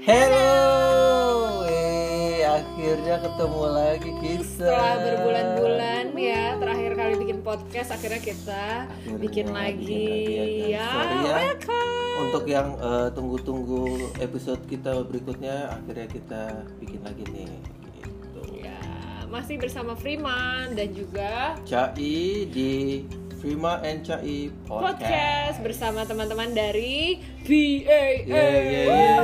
Hello, 0.00 1.60
eh 1.68 2.40
akhirnya 2.40 3.20
ketemu 3.20 3.62
lagi 3.68 4.10
kita. 4.16 4.64
Setelah 4.64 4.96
berbulan-bulan 4.96 6.04
ya, 6.16 6.56
terakhir 6.56 6.92
kali 6.96 7.14
bikin 7.20 7.38
podcast, 7.40 7.92
akhirnya 7.92 8.16
kita 8.18 8.64
Akhirnya 8.88 9.20
bikin 9.20 9.46
lagi. 9.52 9.84
bikin 9.84 10.40
lagi, 10.40 10.72
Ya, 10.72 10.88
Sorry 10.88 11.16
ya. 11.20 11.34
welcome. 11.36 12.16
Untuk 12.18 12.44
yang 12.44 12.68
eh, 12.76 13.08
tunggu-tunggu 13.12 13.82
episode 14.18 14.64
kita 14.64 15.04
berikutnya, 15.04 15.68
akhirnya 15.70 16.08
kita 16.08 16.42
bikin 16.80 17.00
lagi 17.04 17.24
nih. 17.28 17.52
Gitu. 18.00 18.40
Ya, 18.56 18.80
masih 19.28 19.60
bersama 19.60 19.92
Freeman 19.92 20.72
dan 20.72 20.96
juga 20.96 21.60
Cai 21.62 22.48
di 22.48 23.04
Prima 23.40 23.80
and 23.80 24.04
Cai 24.04 24.52
podcast, 24.68 25.00
Podcast. 25.00 25.56
bersama 25.64 26.04
teman-teman 26.04 26.52
dari 26.52 27.16
VAA. 27.40 28.28
Yeah, 28.28 28.28
yeah, 28.28 28.68
yeah. 28.68 29.16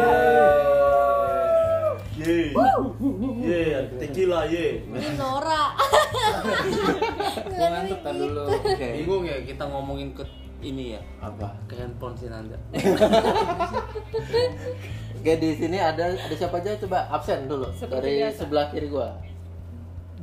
Ye, 2.17 2.49
ye, 3.45 3.61
tequila 4.01 4.49
ye. 4.49 4.81
Ini 4.83 5.09
Nora. 5.15 5.77
Gua 7.45 7.69
ngantuk 7.71 8.01
kan 8.01 8.15
dulu. 8.17 8.43
Oke. 8.49 8.89
Bingung 9.05 9.23
ya 9.23 9.37
kita 9.45 9.69
ngomongin 9.69 10.11
ke 10.11 10.25
ini 10.65 10.97
ya 10.97 11.01
Apa? 11.21 11.53
ke 11.69 11.77
handphone 11.77 12.17
si 12.17 12.33
Nanda. 12.33 12.57
Oke 15.21 15.33
di 15.37 15.53
sini 15.53 15.77
ada 15.77 16.09
ada 16.09 16.33
siapa 16.33 16.57
aja 16.59 16.81
coba 16.81 17.05
absen 17.13 17.45
dulu 17.45 17.69
Seperti 17.77 18.01
dari 18.01 18.25
biasa. 18.25 18.39
sebelah 18.41 18.67
kiri 18.73 18.89
gua. 18.89 19.13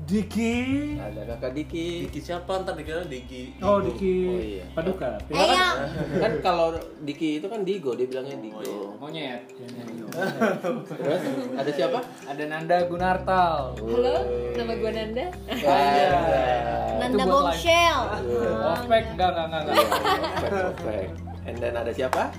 Diki. 0.03 0.53
Ada 0.99 1.21
kakak 1.35 1.51
Diki. 1.55 1.87
Diki 2.07 2.19
siapa 2.19 2.51
ntar 2.59 2.75
dikira 2.75 3.07
Diki. 3.07 3.55
Oh. 3.63 3.79
Diki. 3.79 4.15
Oh, 4.27 4.39
iya. 4.43 4.65
Paduka. 4.75 5.15
Eyang. 5.31 5.77
Kan 6.19 6.31
kalau 6.43 6.75
Diki 7.07 7.39
itu 7.39 7.47
kan 7.47 7.63
Digo, 7.63 7.95
dia 7.95 8.03
bilangnya 8.11 8.35
Digo. 8.43 8.59
Oh, 8.59 9.07
iya. 9.07 9.39
Monyet. 9.39 9.41
Terus 10.91 11.23
ada 11.55 11.71
siapa? 11.71 11.99
Ada 12.27 12.43
Nanda 12.51 12.77
Gunartal. 12.91 13.79
Halo, 13.79 14.15
nama 14.59 14.73
gue 14.75 14.91
Nanda. 14.91 15.25
Nanda 16.99 17.23
buat 17.23 17.55
Bombshell. 17.55 17.99
Ospek 18.75 19.03
enggak 19.15 19.29
enggak 19.31 19.61
enggak. 19.63 19.75
perfect. 20.51 21.11
And 21.47 21.55
then 21.63 21.75
ada 21.79 21.91
siapa? 21.95 22.31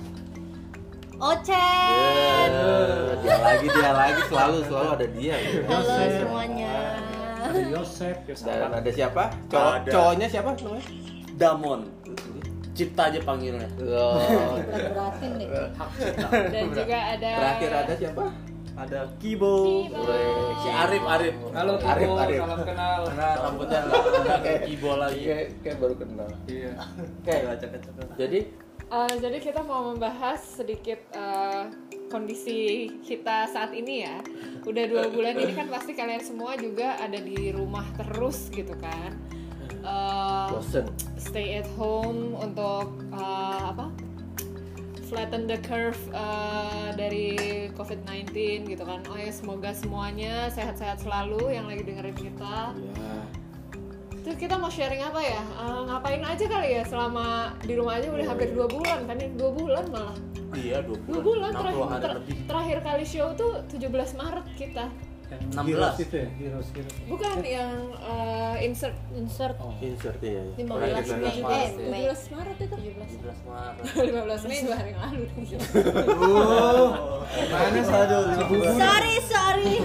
Ocet. 1.15 2.49
Ya, 2.51 3.15
dia 3.23 3.37
lagi, 3.39 3.67
dia 3.71 3.91
lagi 3.95 4.21
selalu 4.27 4.57
selalu 4.67 4.89
ada 4.99 5.07
dia. 5.15 5.35
gitu. 5.41 5.63
Halo 5.65 5.95
semuanya. 6.11 6.75
Ada 7.55 7.71
Yosef. 7.71 8.15
Dan 8.43 8.71
ada 8.75 8.89
siapa? 8.91 9.23
Cowok 9.47 9.73
Ada. 9.79 9.89
cowoknya 9.91 10.27
siapa 10.27 10.49
namanya? 10.59 10.85
Damon. 11.35 11.81
Cipta 12.75 13.07
aja 13.07 13.19
panggilnya. 13.23 13.69
Oh, 13.87 14.59
Berat-beratin 14.59 15.31
deh. 15.39 15.47
Hak 15.79 15.89
cipta. 15.95 16.27
Dan 16.51 16.65
juga 16.75 16.97
ada 17.15 17.29
terakhir 17.39 17.71
ada 17.71 17.93
siapa? 17.95 18.23
Ada 18.75 18.99
Kibo. 19.23 19.87
Si 20.59 20.67
Arif 20.67 21.03
Arif. 21.07 21.35
Halo 21.55 21.73
Kibo, 21.79 21.87
Arif, 21.87 22.09
Arif. 22.19 22.39
salam 22.43 22.61
kenal. 22.67 22.99
Karena 23.07 23.27
rambutnya 23.39 23.79
kayak 24.43 24.61
Kibo 24.67 24.91
lagi. 24.99 25.23
Kayak, 25.23 25.47
kayak 25.63 25.77
baru 25.79 25.95
kenal. 25.95 26.29
Iya. 26.51 26.71
Oke. 27.23 27.35
Jadi 28.19 28.39
Uh, 28.85 29.09
jadi 29.17 29.41
kita 29.41 29.65
mau 29.65 29.89
membahas 29.89 30.61
sedikit 30.61 31.01
uh, 31.17 31.65
kondisi 32.09 32.89
kita 33.03 33.49
saat 33.49 33.71
ini 33.73 34.05
ya. 34.05 34.17
Udah 34.65 34.85
dua 34.89 35.05
bulan 35.09 35.37
ini 35.37 35.53
kan 35.53 35.67
pasti 35.69 35.93
kalian 35.93 36.21
semua 36.21 36.57
juga 36.57 36.97
ada 36.97 37.17
di 37.17 37.53
rumah 37.53 37.85
terus 37.97 38.49
gitu 38.49 38.73
kan. 38.77 39.13
Uh, 39.85 40.57
bosen. 40.57 40.89
stay 41.21 41.61
at 41.61 41.69
home 41.77 42.33
untuk 42.37 42.89
uh, 43.13 43.73
apa? 43.73 43.93
Flatten 45.05 45.45
the 45.45 45.61
curve 45.61 46.01
uh, 46.17 46.89
dari 46.97 47.69
COVID-19 47.77 48.33
gitu 48.65 48.83
kan. 48.83 49.05
Oh 49.05 49.17
ya 49.17 49.29
semoga 49.29 49.69
semuanya 49.77 50.49
sehat-sehat 50.49 51.05
selalu 51.05 51.53
yang 51.53 51.69
lagi 51.69 51.85
dengerin 51.85 52.17
kita. 52.17 52.73
Ya. 52.73 53.44
Terus 54.25 54.41
kita 54.41 54.57
mau 54.57 54.67
sharing 54.67 55.05
apa 55.05 55.21
ya? 55.21 55.37
Eh, 55.37 55.81
ngapain 55.85 56.17
aja 56.19 56.45
kali 56.45 56.69
ya 56.71 56.83
selama 56.83 57.53
di 57.61 57.77
rumah 57.77 57.93
aja 57.95 58.09
udah 58.09 58.25
hampir 58.25 58.49
dua 58.51 58.65
bulan 58.65 59.05
kan? 59.05 59.15
Ini 59.15 59.37
dua 59.37 59.51
bulan 59.53 59.85
malah. 59.87 60.17
Iya, 60.55 60.81
dua 60.81 60.97
Dua 61.03 61.21
bulan. 61.21 61.51
bulan 61.51 61.51
60 61.51 61.61
terakhir, 61.61 62.01
ter- 62.01 62.15
lebih. 62.17 62.35
terakhir 62.47 62.77
kali 62.81 63.05
show 63.05 63.27
tuh 63.33 63.51
17 63.69 63.85
Maret 64.15 64.45
kita. 64.55 64.85
16. 65.27 65.65
Heroes 65.65 65.97
itu 65.99 66.15
ya, 66.15 66.27
Heroes, 66.35 66.67
Heroes. 66.69 66.95
Bukan 67.05 67.37
yang 67.41 67.73
eh, 67.97 68.55
insert 68.63 68.95
Insert 69.11 69.57
Insert 69.79 70.19
ya. 70.19 70.31
ya. 70.31 70.43
15 70.55 70.65
Pernah 70.65 71.17
Mei. 71.17 71.31
dibilang. 71.31 71.51
Eh, 71.51 71.69
Mei. 71.85 72.03
17 72.05 72.31
Maret 72.31 72.57
itu 72.57 72.75
17 72.75 73.39
Maret. 73.43 73.83
15 73.91 74.45
Mei 74.45 74.59
dua 74.61 74.75
hari 74.75 74.89
yang 74.89 75.01
lalu 75.01 75.23
Mana 77.45 77.81
sadu? 77.81 78.17
Sorry, 78.75 79.15
sorry. 79.23 79.77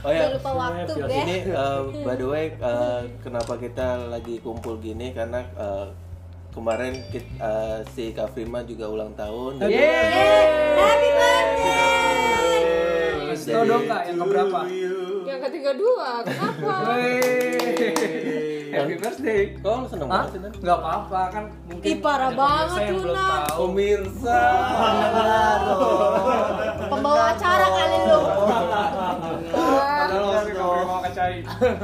Oh 0.00 0.10
ya, 0.10 0.22
lupa 0.30 0.50
waktu, 0.52 0.92
Ini- 0.92 1.06
Beh. 1.06 1.22
Ini 1.22 1.36
uh, 1.52 1.80
by 2.02 2.14
the 2.14 2.26
way 2.26 2.44
uh, 2.58 3.00
kenapa 3.20 3.54
kita 3.56 3.86
lagi 4.08 4.38
kumpul 4.38 4.76
gini 4.76 5.10
karena 5.10 5.46
uh, 5.54 5.86
kemarin 6.50 7.00
kit- 7.08 7.32
uh, 7.38 7.80
si 7.88 8.12
Kak 8.12 8.34
Prima 8.34 8.60
juga 8.62 8.86
ulang 8.86 9.14
tahun. 9.14 9.56
Jadi- 9.58 9.78
Happy 10.74 11.10
birthday. 11.10 12.01
Kasih 13.42 13.58
tau 13.58 13.66
dong 13.66 13.90
kak 13.90 14.02
yang 14.06 14.18
keberapa? 14.22 14.58
yang 15.26 15.40
ketiga 15.50 15.70
dua 15.74 16.22
kenapa 16.22 16.74
Happy 18.72 18.96
birthday. 18.96 19.52
Kok 19.60 19.84
lu 19.84 19.86
seneng 19.90 20.08
Hah? 20.08 20.24
banget 20.24 20.30
sih? 20.32 20.40
Enggak 20.64 20.78
apa-apa 20.80 21.20
kan 21.28 21.44
mungkin 21.68 21.84
Ih, 21.92 21.96
parah 22.00 22.32
banget 22.32 22.82
lu, 22.88 23.12
Nan. 23.12 23.20
tahu. 23.20 23.58
Pemirsa. 23.68 24.40
Pembawa 26.88 27.22
acara 27.36 27.66
kali 27.68 27.98
lu. 28.08 28.20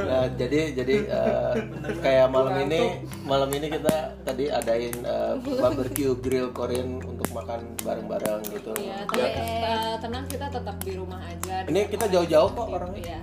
Nah, 0.09 0.25
jadi 0.33 0.61
jadi 0.73 0.97
uh, 1.13 1.53
kayak 2.01 2.27
malam 2.33 2.55
ini 2.65 3.05
malam 3.29 3.51
ini 3.53 3.67
kita 3.69 4.17
tadi 4.25 4.49
adain 4.49 4.97
uh, 5.05 5.37
barbecue 5.61 6.17
grill 6.25 6.49
Korean 6.57 7.05
untuk 7.29 7.45
makan 7.45 7.61
bareng-bareng 7.85 8.41
gitu. 8.49 8.73
Iya, 8.81 9.05
tapi 9.05 9.21
eh, 9.21 9.95
tenang 10.01 10.25
kita 10.33 10.47
tetap 10.49 10.77
di 10.81 10.93
rumah 10.97 11.21
aja. 11.21 11.55
Ini 11.69 11.81
kita 11.93 12.09
jauh-jauh 12.09 12.51
kok 12.57 12.69
orangnya. 12.73 13.05
Iya. 13.05 13.19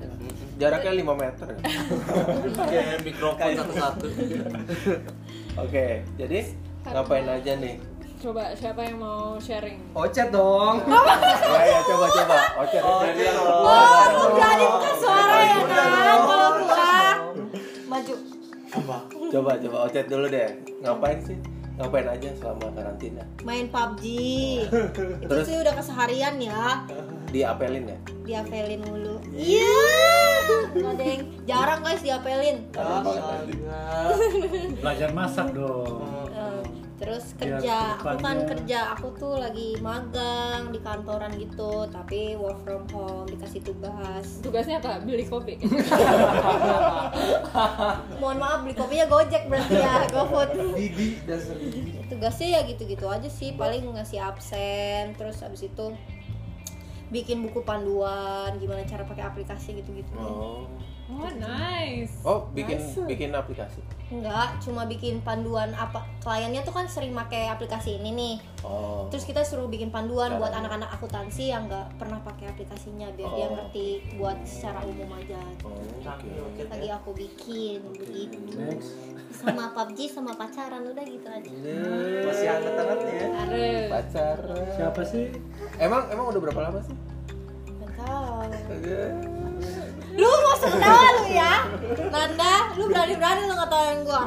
Jaraknya 0.61 0.91
5 1.01 1.21
meter. 1.25 1.47
Kayak 2.69 3.01
mikrofon 3.01 3.49
satu-satu. 3.57 4.05
Oke, 5.65 5.85
jadi 6.21 6.39
ngapain 6.85 7.25
aja 7.25 7.51
nih? 7.57 7.75
Coba 8.21 8.53
siapa 8.53 8.81
yang 8.85 9.01
mau 9.01 9.41
sharing? 9.41 9.81
Ocet 9.97 10.29
dong. 10.29 10.85
Ya 11.55 11.61
ya 11.65 11.79
coba 11.81 12.05
coba. 12.13 12.37
Oke. 12.61 12.77
Oh, 12.85 13.01
lu 13.01 14.23
berani 14.37 14.65
buka 14.69 14.91
suara 15.01 15.35
ya, 15.41 15.57
Nan? 15.65 15.89
Kalau 15.89 16.49
gua 16.61 16.93
maju. 17.89 18.15
Coba 19.33 19.51
coba 19.57 19.77
Ocet 19.89 20.05
dulu 20.05 20.25
deh. 20.29 20.49
Ngapain 20.85 21.19
sih? 21.25 21.37
Ngapain 21.75 22.07
aja 22.07 22.29
selama 22.39 22.71
karantina? 22.71 23.23
Main 23.43 23.67
PUBG. 23.67 24.03
Itu 25.23 25.27
Terus? 25.27 25.43
sih 25.43 25.57
udah 25.59 25.73
keseharian 25.75 26.35
ya. 26.39 26.87
Diapelin 27.35 27.91
ya? 27.91 27.99
Diapelin 28.23 28.79
mulu. 28.87 29.19
Iya. 29.35 29.83
Nggak, 30.71 30.95
Deng. 30.95 31.21
Jarang 31.43 31.83
guys 31.83 31.99
diapelin. 31.99 32.63
Belajar 34.79 35.09
masak 35.11 35.51
dong. 35.51 36.24
Terus 36.95 37.35
Biar 37.35 37.59
kerja 37.59 37.75
aku 37.99 38.07
kan 38.23 38.37
kerja 38.47 38.79
aku 38.95 39.07
tuh 39.19 39.35
lagi 39.35 39.75
magang 39.83 40.71
di 40.71 40.79
kantoran 40.79 41.27
gitu 41.35 41.83
tapi 41.91 42.39
work 42.39 42.63
from 42.63 42.87
home 42.87 43.27
dikasih 43.27 43.59
tugas 43.61 44.39
Tugasnya 44.39 44.79
apa? 44.79 45.03
Beli 45.03 45.27
kopi. 45.27 45.59
mohon 48.19 48.37
maaf 48.39 48.59
beli 48.63 48.73
kopinya 48.73 49.05
gojek 49.07 49.47
berarti 49.47 49.75
ya 49.75 50.05
gofood 50.13 50.49
Didi 50.75 51.19
dasar 51.23 51.55
tugasnya 52.07 52.47
ya 52.47 52.59
gitu-gitu 52.67 53.05
aja 53.07 53.29
sih 53.29 53.55
paling 53.55 53.87
ngasih 53.87 54.19
absen 54.21 55.15
terus 55.15 55.41
abis 55.41 55.67
itu 55.67 55.85
bikin 57.09 57.45
buku 57.45 57.61
panduan 57.61 58.57
gimana 58.57 58.81
cara 58.83 59.05
pakai 59.05 59.23
aplikasi 59.23 59.77
gitu-gitu 59.79 60.11
Oh. 60.17 60.65
Oh, 61.07 61.29
nice. 61.31 62.17
Oh, 62.21 62.49
bikin 62.49 62.77
Nice. 62.77 62.97
bikin 63.05 63.29
aplikasi. 63.31 63.77
enggak 64.05 64.57
cuma 64.59 64.85
bikin 64.85 65.17
panduan 65.19 65.73
apa 65.73 65.97
kliennya 66.19 66.61
tuh 66.61 66.69
kan 66.71 66.85
sering 66.85 67.09
pakai 67.11 67.45
aplikasi 67.47 67.97
ini 67.97 68.09
nih 68.11 68.35
Oh. 68.61 69.09
terus 69.09 69.25
kita 69.25 69.41
suruh 69.41 69.65
bikin 69.65 69.89
panduan 69.89 70.29
buat 70.35 70.49
Caranya. 70.49 70.77
anak-anak 70.77 70.89
akuntansi 70.93 71.49
yang 71.49 71.65
nggak 71.65 71.97
pernah 71.97 72.21
pakai 72.21 72.45
aplikasinya 72.47 73.09
biar 73.11 73.29
dia 73.31 73.45
Oh. 73.47 73.53
ngerti 73.55 73.85
buat 74.15 74.37
secara 74.43 74.81
umum 74.83 75.09
aja 75.11 75.41
Oh, 75.59 75.73
oke. 75.73 76.61
lagi 76.63 76.89
aku 76.91 77.09
bikin 77.13 77.81
begitu 77.91 78.37
Next. 78.55 78.93
sama 79.31 79.73
PUBG 79.73 79.99
sama 80.07 80.33
pacaran 80.33 80.85
udah 80.85 81.01
gitu 81.03 81.25
aja 81.27 81.49
Masih 82.21 82.45
hangat-hangatnya 82.47 83.09
ya. 83.11 83.27
Are. 83.35 83.69
Pacar. 83.89 84.37
Siapa 84.71 85.01
sih? 85.01 85.33
Emang 85.77 86.05
emang 86.07 86.29
udah 86.29 86.41
berapa 86.41 86.61
lama 86.63 86.77
sih? 86.79 86.93
Nggak 87.75 87.91
tahu 87.99 89.44
lu 90.15 90.29
mau 90.31 90.55
ketawa 90.55 91.07
lu 91.13 91.25
ya 91.29 91.53
Nanda 92.07 92.53
lu 92.75 92.83
berani 92.87 93.13
berani 93.15 93.41
lu 93.43 93.53
ngetawain 93.53 93.99
gua 94.03 94.21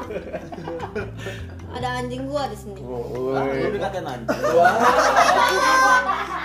ada 1.69 1.89
anjing 2.01 2.25
gua 2.29 2.49
di 2.49 2.57
sini 2.57 2.81
Oh, 2.85 3.37
Lu 3.37 3.69
dikatain 3.71 4.05
anjing. 4.05 4.41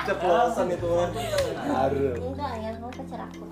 Ceplosan 0.04 0.68
itu 0.68 0.84
mah. 0.84 1.10
Harum. 1.64 2.36
enggak 2.36 2.52
ya 2.60 2.70
mau 2.78 2.92
pacar 2.92 3.20
aku 3.24 3.44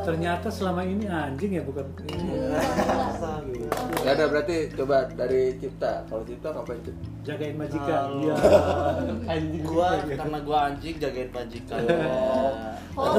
Ternyata 0.00 0.48
selama 0.48 0.82
ini 0.82 1.04
anjing 1.06 1.60
ya 1.60 1.62
bukan 1.62 1.84
Ya 4.00 4.16
udah 4.16 4.26
berarti 4.32 4.56
coba 4.72 5.04
dari 5.12 5.54
Cipta. 5.60 6.02
Kalau 6.08 6.22
Cipta 6.24 6.48
ngapain 6.56 6.80
Cipta? 6.80 7.06
jagain 7.20 7.52
majikan. 7.52 8.06
Iya. 8.24 8.34
Anjing 9.36 9.62
Gua 9.68 9.88
karena 10.08 10.38
gua 10.40 10.58
anjing 10.72 10.96
jagain 10.96 11.30
majikan. 11.30 11.84
oh, 12.96 13.12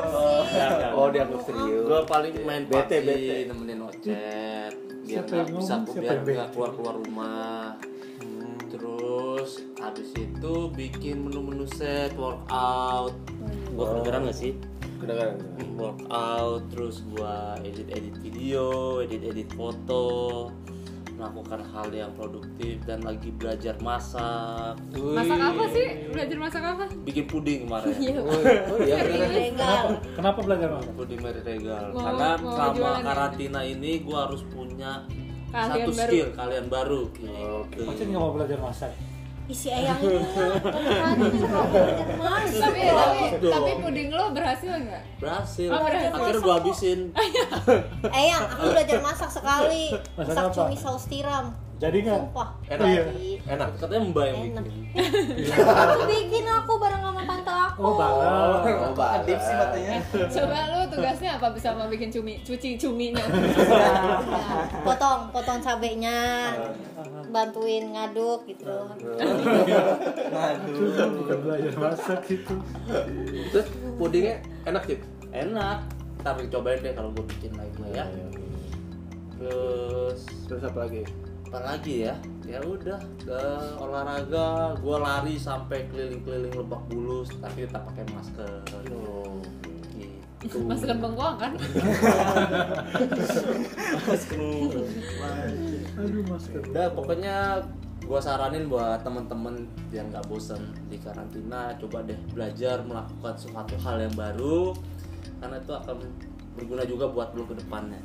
bersih 0.00 0.96
Oh, 0.96 1.06
dianggap 1.12 1.40
serius. 1.44 1.84
Gua 1.84 2.00
paling 2.08 2.34
main 2.48 2.64
Bete, 2.64 2.96
bete. 3.04 3.36
nemenin 3.52 3.80
Ocet 3.84 4.74
biar 5.06 5.22
nggak 5.22 5.46
bisa 5.54 5.74
biar 5.94 6.18
nggak 6.26 6.48
keluar 6.50 6.70
keluar 6.74 6.94
rumah. 6.98 7.78
Terus 8.66 9.62
habis 9.78 10.10
itu 10.18 10.54
bikin 10.74 11.30
menu-menu 11.30 11.68
set 11.70 12.10
workout. 12.18 13.14
Gua 13.76 13.84
kedengeran 13.94 14.26
nggak 14.26 14.38
sih? 14.38 14.52
Kedengaran. 14.96 15.36
workout 15.76 16.62
terus 16.68 17.04
gua 17.06 17.36
edit 17.60 17.84
edit 17.88 18.16
video 18.16 18.66
edit 18.98 19.22
edit 19.22 19.48
foto 19.52 20.48
melakukan 21.12 21.64
hal 21.66 21.88
yang 21.90 22.12
produktif 22.12 22.76
dan 22.82 23.00
lagi 23.00 23.28
belajar 23.30 23.72
masak 23.78 24.76
Masak 24.92 25.38
apa 25.38 25.64
sih? 25.70 25.88
Belajar 26.06 26.36
masak 26.38 26.62
apa? 26.62 26.84
bikin 27.02 27.24
puding 27.24 27.64
kemarin 27.64 27.88
Oh 27.88 27.96
iya, 28.78 28.96
beneran. 29.00 29.30
legal 29.30 29.84
Kenapa 30.12 30.38
belajar 30.40 30.68
masak? 30.70 30.92
puding 30.94 31.20
Mary 31.20 31.40
Regal 31.40 31.84
Mau- 31.90 32.00
karena 32.02 32.28
mau 32.36 32.52
selama 32.52 32.74
jualan 32.74 32.92
ya? 32.94 33.04
karantina 33.06 33.60
ini 33.62 33.92
gua 34.00 34.18
harus 34.26 34.42
punya 34.46 34.92
Keahlian 35.46 35.72
satu 35.78 35.90
baru. 35.90 36.08
skill 36.10 36.28
kalian 36.34 36.66
baru 36.66 37.00
gitu. 37.14 37.32
Oke. 37.62 37.78
Macam 37.82 38.04
nggak 38.06 38.20
mau 38.20 38.32
belajar 38.34 38.58
masak. 38.58 38.92
Isi 39.46 39.70
masak 39.70 39.98
Tapi 42.56 42.80
tapi, 42.86 43.20
tapi 43.46 43.70
puding 43.78 44.08
lo 44.10 44.34
berhasil 44.34 44.70
nggak? 44.74 45.02
berhasil. 45.22 45.68
Oh, 45.70 45.80
berhasil. 45.86 46.12
akhirnya 46.12 46.40
gua 46.42 46.54
habisin. 46.58 47.00
Eyang, 48.10 48.44
aku 48.50 48.64
belajar 48.74 48.98
masak 49.02 49.30
sekali. 49.30 49.94
Masak 50.18 50.44
cumi 50.50 50.76
saus 50.76 51.06
tiram 51.06 51.65
Jadi 51.76 52.08
nggak? 52.08 52.20
sumpah 52.32 52.48
Enak. 52.72 52.86
Iya. 52.88 53.02
Enak. 53.46 53.68
katanya 53.76 54.00
mbak 54.08 54.24
yang 54.26 54.38
Enak. 54.48 54.64
bikin 54.64 55.52
aku 55.92 56.02
bikin 56.08 56.44
aku 56.48 56.72
bareng 56.80 57.02
sama 57.04 57.22
tante 57.28 57.52
aku 57.52 57.80
Oh, 57.84 57.92
balas. 58.00 58.64
Oh. 58.96 59.20
Tips 59.28 59.44
sih 59.44 59.56
katanya. 59.60 59.90
Coba 60.32 60.58
lo 60.72 60.78
tugasnya 60.88 61.30
apa 61.36 61.46
bisa 61.52 61.68
mau 61.76 61.84
bikin 61.92 62.08
cumi, 62.08 62.40
cuci 62.40 62.80
cuminya? 62.80 63.20
Ya, 63.20 63.92
potong 64.88 65.28
potong 65.28 65.60
cabenya 65.60 66.56
bantuin 67.28 67.92
ngaduk 67.92 68.48
gitu 68.48 68.64
Bukan 70.64 71.38
belajar 71.44 71.74
masak 71.76 72.20
gitu. 72.24 72.56
Terus 73.52 73.66
pudingnya 74.00 74.40
enak 74.64 74.82
Cip? 74.88 75.00
enak 75.36 75.84
ntar 76.24 76.40
cobain 76.48 76.80
deh 76.80 76.96
kalau 76.96 77.12
gua 77.12 77.24
bikin 77.28 77.52
lagi 77.54 77.82
ya 77.92 78.08
terus 79.36 80.24
Terus 80.48 80.62
apa 80.64 80.88
lagi? 80.88 81.04
Apa 81.46 81.58
lagi 81.62 82.04
ya 82.04 82.14
ya 82.42 82.58
udah 82.58 82.98
eh, 83.22 83.70
olahraga 83.78 84.74
gua 84.78 84.96
lari 84.98 85.34
sampai 85.36 85.86
keliling-keliling 85.88 86.54
lebak 86.54 86.82
bulus 86.90 87.30
tapi 87.38 87.66
tetap 87.66 87.86
pakai 87.86 88.04
masker 88.10 88.50
Oh. 88.90 89.38
gitu 90.36 90.62
Masker 90.62 90.94
bengkoang 90.94 91.40
kan? 91.40 91.52
Aduh 95.96 96.22
masker. 96.28 96.60
udah 96.70 96.86
pokoknya 96.92 97.36
gua 98.04 98.20
saranin 98.20 98.68
buat 98.68 99.02
temen-temen 99.02 99.66
yang 99.90 100.06
nggak 100.10 100.26
bosen 100.28 100.60
di 100.86 101.00
karantina 101.00 101.74
coba 101.80 102.04
deh 102.04 102.18
belajar 102.30 102.84
melakukan 102.84 103.34
suatu 103.34 103.74
hal 103.80 103.96
yang 103.98 104.14
baru 104.14 104.70
karena 105.40 105.56
itu 105.58 105.72
akan 105.72 105.96
berguna 106.54 106.82
juga 106.84 107.04
buat 107.08 107.32
lo 107.32 107.44
ke 107.44 107.54
depannya 107.54 107.98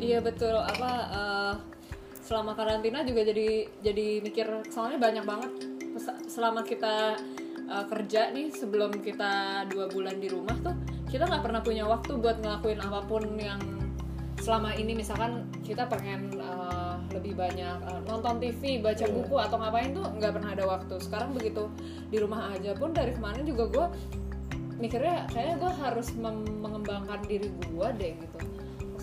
Iya 0.00 0.24
betul. 0.24 0.56
Apa 0.56 0.90
eh, 1.12 1.54
selama 2.30 2.54
karantina 2.54 3.02
juga 3.02 3.26
jadi 3.26 3.66
jadi 3.82 4.22
mikir 4.22 4.46
soalnya 4.70 5.02
banyak 5.02 5.24
banget 5.26 5.52
selama 6.30 6.62
kita 6.62 7.18
eh, 7.66 7.84
kerja 7.90 8.30
nih 8.30 8.54
sebelum 8.54 9.02
kita 9.02 9.66
dua 9.66 9.90
bulan 9.90 10.22
di 10.22 10.30
rumah 10.30 10.54
tuh 10.62 10.78
kita 11.10 11.26
nggak 11.26 11.42
pernah 11.42 11.58
punya 11.58 11.90
waktu 11.90 12.14
buat 12.22 12.38
ngelakuin 12.38 12.78
apa 12.86 13.02
pun 13.10 13.34
yang 13.34 13.58
selama 14.40 14.72
ini. 14.78 14.94
Misalkan 14.94 15.50
kita 15.66 15.90
pengen 15.90 16.38
eh, 16.38 16.94
lebih 17.10 17.34
banyak 17.34 17.78
eh, 17.82 18.00
nonton 18.06 18.38
TV, 18.38 18.78
baca 18.78 19.06
buku 19.10 19.34
atau 19.34 19.56
ngapain 19.58 19.90
tuh 19.90 20.06
nggak 20.06 20.32
pernah 20.38 20.50
ada 20.54 20.64
waktu. 20.70 20.94
Sekarang 21.02 21.34
begitu 21.34 21.66
di 22.08 22.22
rumah 22.22 22.54
aja 22.54 22.78
pun 22.78 22.94
dari 22.94 23.10
kemarin 23.10 23.42
juga 23.42 23.64
gue 23.68 23.86
mikirnya 24.80 25.28
kayaknya 25.28 25.56
gue 25.60 25.72
harus 25.76 26.08
mengembangkan 26.16 27.20
diri 27.28 27.52
gue 27.52 27.88
deh 28.00 28.12
gitu 28.16 28.38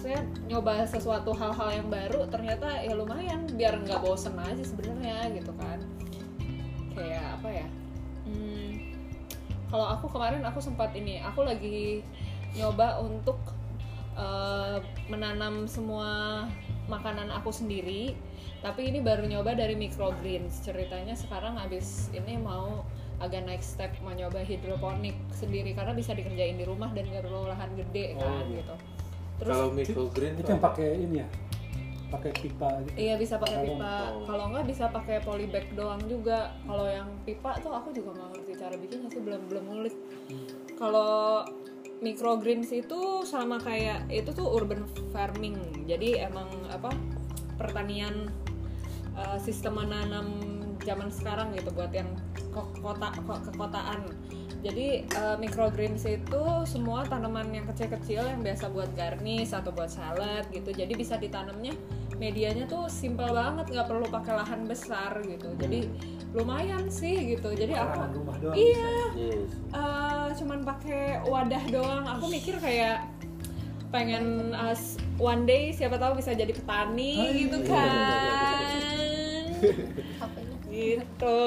maksudnya 0.08 0.48
nyoba 0.48 0.88
sesuatu 0.88 1.36
hal-hal 1.36 1.84
yang 1.84 1.88
baru 1.92 2.32
ternyata 2.32 2.80
ya 2.80 2.96
lumayan 2.96 3.44
biar 3.60 3.76
nggak 3.84 4.00
bosen 4.00 4.40
aja 4.40 4.64
sebenarnya 4.64 5.36
gitu 5.36 5.52
kan. 5.60 5.84
Kayak 6.96 7.36
apa 7.36 7.50
ya? 7.52 7.68
Hmm, 8.24 8.72
kalau 9.68 9.84
aku 10.00 10.08
kemarin 10.08 10.48
aku 10.48 10.64
sempat 10.64 10.96
ini 10.96 11.20
aku 11.20 11.44
lagi 11.44 12.08
nyoba 12.56 13.04
untuk 13.04 13.36
eh, 14.16 14.80
menanam 15.12 15.68
semua 15.68 16.48
makanan 16.88 17.28
aku 17.36 17.52
sendiri 17.52 18.16
tapi 18.64 18.88
ini 18.88 19.04
baru 19.04 19.28
nyoba 19.28 19.60
dari 19.60 19.76
microgreens. 19.76 20.64
Ceritanya 20.64 21.20
sekarang 21.20 21.60
abis 21.60 22.16
ini 22.16 22.40
mau 22.40 22.88
agak 23.20 23.44
naik 23.44 23.60
step 23.60 23.92
mau 24.00 24.16
nyoba 24.16 24.40
hidroponik 24.40 25.20
sendiri 25.36 25.76
karena 25.76 25.92
bisa 25.92 26.16
dikerjain 26.16 26.56
di 26.56 26.64
rumah 26.64 26.96
dan 26.96 27.12
nggak 27.12 27.28
perlu 27.28 27.50
lahan 27.52 27.76
gede 27.76 28.16
kan 28.16 28.46
gitu 28.56 28.97
terus 29.38 29.54
Kalau 29.54 29.68
microgreen 29.72 30.34
Itu 30.38 30.50
yang 30.50 30.62
pakai 30.62 30.90
ini 30.98 31.18
ya? 31.22 31.28
Pakai 32.08 32.32
pipa 32.40 32.70
gitu. 32.88 32.96
Iya 32.96 33.14
bisa 33.20 33.36
pakai 33.36 33.68
pipa. 33.68 33.96
Kalau 34.24 34.46
nggak 34.56 34.66
bisa 34.72 34.86
pakai 34.88 35.18
polybag 35.22 35.66
doang 35.76 36.00
juga. 36.08 36.56
Kalau 36.64 36.88
yang 36.88 37.10
pipa 37.28 37.60
tuh 37.60 37.76
aku 37.76 37.92
juga 37.92 38.16
nggak 38.16 38.30
ngerti 38.32 38.52
cara 38.56 38.76
bikinnya 38.80 39.10
sih 39.12 39.22
belum 39.22 39.42
belum 39.52 39.64
ngulik. 39.68 39.96
Kalau 40.80 41.44
microgreens 42.00 42.70
itu 42.72 43.26
sama 43.28 43.60
kayak 43.60 44.08
itu 44.08 44.32
tuh 44.32 44.48
urban 44.48 44.88
farming. 45.12 45.60
Jadi 45.84 46.16
emang 46.24 46.48
apa 46.72 46.96
pertanian 47.60 48.32
uh, 49.18 49.36
sistem 49.42 49.82
menanam 49.84 50.28
zaman 50.86 51.12
sekarang 51.12 51.52
gitu 51.58 51.74
buat 51.76 51.92
yang 51.92 52.08
ke 52.56 52.62
kota 52.80 53.12
ke- 53.12 53.44
kekotaan. 53.52 54.00
Jadi 54.66 55.06
uh, 55.16 55.38
microgreens 55.38 56.04
itu 56.04 56.44
semua 56.66 57.06
tanaman 57.06 57.50
yang 57.54 57.66
kecil-kecil 57.70 58.26
yang 58.26 58.42
biasa 58.42 58.74
buat 58.74 58.90
garnish 58.98 59.54
atau 59.54 59.70
buat 59.70 59.88
salad 59.88 60.50
gitu. 60.50 60.74
Jadi 60.74 60.94
bisa 60.98 61.16
ditanamnya 61.16 61.78
medianya 62.18 62.66
tuh 62.66 62.90
simple 62.90 63.30
banget, 63.30 63.70
nggak 63.70 63.86
perlu 63.86 64.10
pakai 64.10 64.34
lahan 64.34 64.66
besar 64.66 65.22
gitu. 65.22 65.54
Jadi 65.62 65.86
lumayan 66.34 66.90
sih 66.90 67.38
gitu. 67.38 67.54
Jadi 67.54 67.78
aku 67.78 67.94
Lahan 68.02 68.12
rumah 68.18 68.36
doang. 68.42 68.56
iya 68.58 68.94
Yes. 69.14 69.50
eh, 69.72 70.28
cuman 70.42 70.60
pakai 70.66 71.22
wadah 71.30 71.64
doang. 71.70 72.04
Aku 72.18 72.26
mikir 72.28 72.58
kayak 72.58 73.06
pengen 73.88 74.52
uh, 74.52 74.76
one 75.16 75.48
day 75.48 75.72
siapa 75.72 75.96
tahu 75.96 76.20
bisa 76.20 76.36
jadi 76.36 76.52
petani 76.52 77.48
gitu 77.48 77.64
kan 77.64 79.48
apa 80.28 80.38
ini 80.44 80.57
gitu 80.78 81.40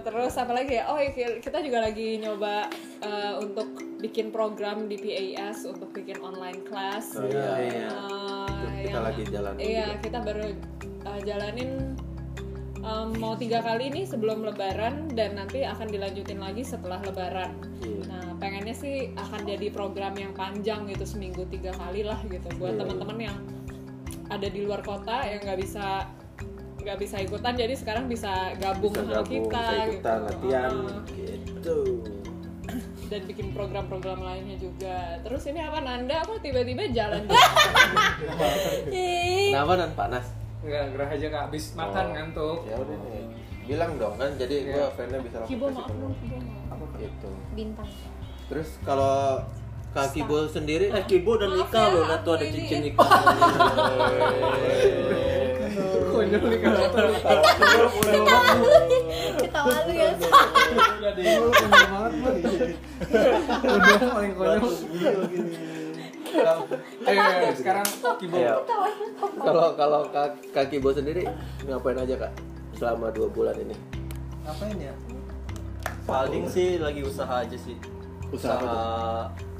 terus 0.00 0.34
apa 0.34 0.52
lagi 0.52 0.78
ya 0.78 0.86
oh 0.86 0.96
iya, 0.96 1.10
kita 1.36 1.58
juga 1.58 1.82
lagi 1.82 2.16
nyoba 2.16 2.70
eh, 3.00 3.34
untuk 3.36 3.66
bikin 3.98 4.30
program 4.30 4.86
di 4.86 4.96
PAS 4.96 5.66
untuk 5.66 5.90
bikin 5.90 6.18
online 6.18 6.62
class 6.62 7.14
Oh, 7.14 7.26
iya, 7.26 7.50
iya. 7.60 7.88
Eh, 8.78 8.86
Kita 8.86 9.00
lagi 9.02 9.22
jalanin 9.24 9.60
iya 9.60 9.86
juga. 9.90 10.00
kita 10.00 10.18
baru 10.22 10.42
eh, 11.02 11.20
jalanin 11.22 11.70
em, 12.80 13.08
mau 13.16 13.34
tiga 13.34 13.60
kali 13.60 13.90
nih 13.90 14.04
sebelum 14.04 14.40
lebaran 14.42 15.12
dan 15.12 15.34
nanti 15.34 15.62
akan 15.62 15.86
dilanjutin 15.86 16.38
lagi 16.38 16.62
setelah 16.62 17.02
lebaran 17.02 17.52
Iya. 17.80 18.00
nah 18.06 18.26
pengennya 18.36 18.72
sih 18.72 18.96
akan 19.14 19.44
jadi 19.44 19.68
program 19.68 20.12
yang 20.14 20.32
panjang 20.32 20.84
gitu 20.86 21.04
seminggu 21.04 21.44
tiga 21.46 21.72
kali 21.72 22.04
lah 22.04 22.20
gitu 22.24 22.44
buat 22.56 22.72
Iya. 22.72 22.80
teman-teman 22.80 23.18
yang 23.20 23.36
ada 24.30 24.46
di 24.46 24.62
luar 24.62 24.80
kota 24.80 25.26
yang 25.26 25.42
nggak 25.42 25.58
bisa 25.58 26.06
nggak 26.80 26.98
bisa 26.98 27.16
ikutan 27.18 27.52
jadi 27.54 27.74
sekarang 27.74 28.04
bisa 28.06 28.30
gabung 28.56 28.90
Bisa 28.90 29.02
sama 29.02 29.12
gabung, 29.16 29.44
kita 29.46 29.60
bisa 29.60 29.84
ikutan 29.86 30.16
gitu. 30.16 30.26
latihan 30.26 30.72
Ah, 30.72 31.00
gitu. 31.10 31.78
dan 33.06 33.20
bikin 33.24 33.46
program-program 33.50 34.20
lainnya 34.20 34.56
juga 34.56 34.96
terus 35.20 35.42
ini 35.44 35.58
apa 35.58 35.78
Nanda 35.78 36.22
kok 36.22 36.38
tiba-tiba 36.38 36.86
jalan 36.88 37.26
Kenapa 39.50 39.72
dan 39.76 39.90
panas? 39.92 40.26
Enggak, 40.60 40.92
gerah 40.92 41.08
aja 41.10 41.26
nggak 41.26 41.44
habis 41.48 41.64
makan 41.72 42.04
Oh. 42.04 42.12
ngantuk. 42.12 42.58
Ya 42.64 42.76
udah 42.76 42.96
nih. 43.02 43.24
Bilang 43.66 43.92
dong 43.96 44.14
kan 44.14 44.30
jadi 44.36 44.54
gua 44.62 44.76
Iya. 44.78 44.86
fan-nya 44.92 45.18
bisa 45.20 45.36
langsung 45.38 45.50
Kibo 45.50 45.66
maaf. 45.68 45.90
Gitu. 46.96 47.30
bintang 47.50 47.88
Terus 48.46 48.68
kalau 48.80 49.40
Kak 49.90 50.14
Kibo 50.14 50.46
sendiri 50.46 50.86
eh 50.86 51.02
kibo 51.02 51.34
dan 51.34 51.50
nikah 51.50 51.82
ya, 51.82 51.94
loh 51.96 52.18
tuh 52.22 52.32
ada 52.36 52.46
cincin 52.46 52.78
ini. 52.84 52.90
nih 56.32 56.58
kalau 56.60 56.80
ketawa 56.86 57.42
ketawa 59.40 59.74
lu 59.84 59.92
ya 59.92 60.08
Udah 61.00 61.12
deh. 61.12 61.24
Konyol 61.24 61.50
banget. 61.70 62.12
Udah 63.64 64.10
paling 64.12 64.32
konyol. 64.34 64.70
Eh, 67.02 67.52
sekarang 67.56 67.86
Kibo. 68.16 68.36
Iya. 68.38 68.54
Kalau 69.36 69.74
kalau 69.74 70.00
Kak- 70.08 70.38
kaki 70.52 70.78
bos 70.78 70.94
sendiri 70.94 71.26
ngapain 71.64 71.98
aja 71.98 72.14
kak 72.16 72.32
selama 72.76 73.10
dua 73.10 73.26
bulan 73.28 73.56
ini? 73.58 73.74
Ngapain 74.44 74.76
ya? 74.78 74.94
Paling 76.06 76.44
sih 76.46 76.78
lagi 76.78 77.02
usaha 77.02 77.42
aja 77.42 77.56
sih. 77.56 77.74
Usaha 78.30 78.56
apa 78.56 78.74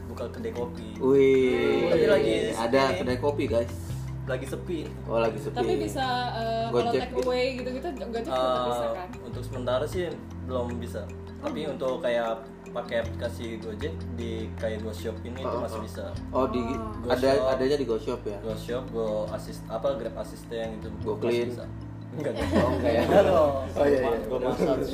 buka 0.06 0.24
kedai 0.30 0.52
kopi. 0.52 0.94
Wih, 0.98 1.90
Tapi 1.90 2.06
lagi 2.06 2.34
ada 2.54 2.82
kedai 2.94 3.18
kopi 3.18 3.44
guys. 3.46 3.74
Lagi 4.22 4.46
sepi. 4.46 4.78
Oh 5.04 5.18
lagi 5.18 5.36
sepi. 5.36 5.54
Tapi 5.54 5.72
bisa 5.76 6.06
eh, 6.32 6.66
kalau 6.66 6.86
Gojek 6.86 7.00
take 7.00 7.10
gitu. 7.10 7.22
away 7.24 7.44
gitu-gitu 7.56 7.86
enggak 7.90 8.22
juga 8.22 8.38
tetap 8.38 8.62
bisa 8.64 8.84
Eh, 8.84 8.92
kan? 8.94 9.08
untuk 9.22 9.42
sementara 9.42 9.84
sih 9.84 10.04
belum 10.44 10.66
bisa. 10.76 11.00
Tapi 11.40 11.60
untuk 11.66 11.98
kayak 11.98 12.30
pakai 12.70 12.96
aplikasi 13.00 13.58
Gojek 13.58 13.90
di 14.14 14.30
kayak 14.54 14.78
GoShop 14.80 15.16
ini 15.22 15.40
itu 15.40 15.50
Oh, 15.50 15.60
masih 15.60 15.76
oh. 15.76 15.82
bisa. 15.82 16.04
Oh 16.30 16.46
di 16.46 16.62
Go 17.00 17.08
ada 17.08 17.30
shop. 17.32 17.50
adanya 17.50 17.76
di 17.76 17.86
GoShop 17.86 18.20
ya. 18.22 18.38
GoShop, 18.40 18.84
Go 18.88 19.06
Assist 19.30 19.62
apa 19.66 19.88
Grab 19.94 20.14
Assistant 20.16 20.70
gitu. 20.78 20.88
Go 21.00 21.12
masih 21.12 21.22
Clean. 21.22 21.48
bisa. 21.50 21.64
Enggak 22.10 22.32
Oh 22.54 22.70
enggak 22.72 22.92
ya. 22.92 23.02
Enggak 23.02 23.22
dong. 23.24 23.50
Oh 23.72 23.84
iya 23.84 23.98
iya. 24.00 24.18
Go 24.22 24.36
massage. 24.38 24.90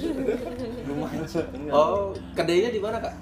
Lumayan. 0.86 1.24
Enggak. 1.26 1.74
Oh 1.74 1.92
kedainya 2.32 2.70
di 2.70 2.80
mana 2.80 2.96
kak? 2.98 3.14